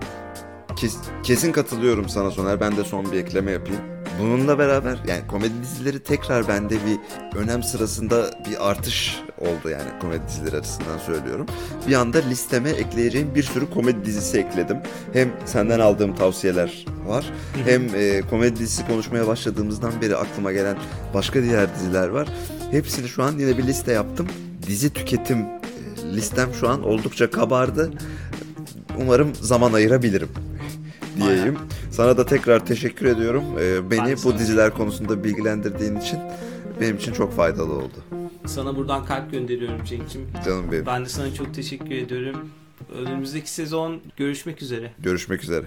Kes- 0.75 0.97
kesin 1.23 1.51
katılıyorum 1.51 2.09
sana 2.09 2.31
Soner. 2.31 2.59
Ben 2.59 2.77
de 2.77 2.83
son 2.83 3.11
bir 3.11 3.17
ekleme 3.17 3.51
yapayım. 3.51 3.81
Bununla 4.21 4.59
beraber 4.59 4.97
yani 5.07 5.27
komedi 5.27 5.53
dizileri 5.63 5.99
tekrar 5.99 6.47
bende 6.47 6.75
bir 6.75 6.99
önem 7.37 7.63
sırasında 7.63 8.31
bir 8.49 8.69
artış 8.69 9.19
oldu 9.39 9.69
yani 9.69 9.99
komedi 10.01 10.21
dizileri 10.27 10.57
açısından 10.57 10.97
söylüyorum. 10.97 11.45
Bir 11.87 11.93
anda 11.93 12.17
listeme 12.17 12.69
ekleyeceğim 12.69 13.35
bir 13.35 13.43
sürü 13.43 13.69
komedi 13.69 14.05
dizisi 14.05 14.37
ekledim. 14.37 14.77
Hem 15.13 15.31
senden 15.45 15.79
aldığım 15.79 16.15
tavsiyeler 16.15 16.85
var 17.05 17.25
hem 17.65 17.95
e, 17.95 18.21
komedi 18.29 18.59
dizisi 18.59 18.87
konuşmaya 18.87 19.27
başladığımızdan 19.27 20.01
beri 20.01 20.15
aklıma 20.15 20.51
gelen 20.51 20.77
başka 21.13 21.43
diğer 21.43 21.75
diziler 21.75 22.07
var. 22.07 22.27
Hepsini 22.71 23.07
şu 23.07 23.23
an 23.23 23.37
yine 23.37 23.57
bir 23.57 23.63
liste 23.63 23.91
yaptım. 23.91 24.27
Dizi 24.67 24.93
tüketim 24.93 25.37
e, 25.37 26.15
listem 26.15 26.53
şu 26.53 26.69
an 26.69 26.83
oldukça 26.83 27.31
kabardı. 27.31 27.91
Umarım 28.99 29.35
zaman 29.35 29.73
ayırabilirim 29.73 30.29
diyeyim. 31.17 31.57
Sana 31.91 32.17
da 32.17 32.25
tekrar 32.25 32.65
teşekkür 32.65 33.05
ediyorum. 33.05 33.43
Ee, 33.59 33.91
beni 33.91 34.15
bu 34.23 34.37
diziler 34.37 34.73
konusunda 34.73 35.23
bilgilendirdiğin 35.23 35.95
için 35.95 36.19
benim 36.81 36.95
için 36.95 37.13
çok 37.13 37.35
faydalı 37.35 37.73
oldu. 37.73 38.03
Sana 38.45 38.75
buradan 38.75 39.05
kalp 39.05 39.31
gönderiyorum 39.31 39.83
Cenk'cim. 39.85 40.27
Canım 40.45 40.71
benim. 40.71 40.85
Ben 40.85 41.05
de 41.05 41.09
sana 41.09 41.33
çok 41.33 41.53
teşekkür 41.53 41.91
ediyorum. 41.91 42.49
Önümüzdeki 42.95 43.51
sezon 43.51 44.01
görüşmek 44.17 44.61
üzere. 44.61 44.91
Görüşmek 44.99 45.43
üzere. 45.43 45.65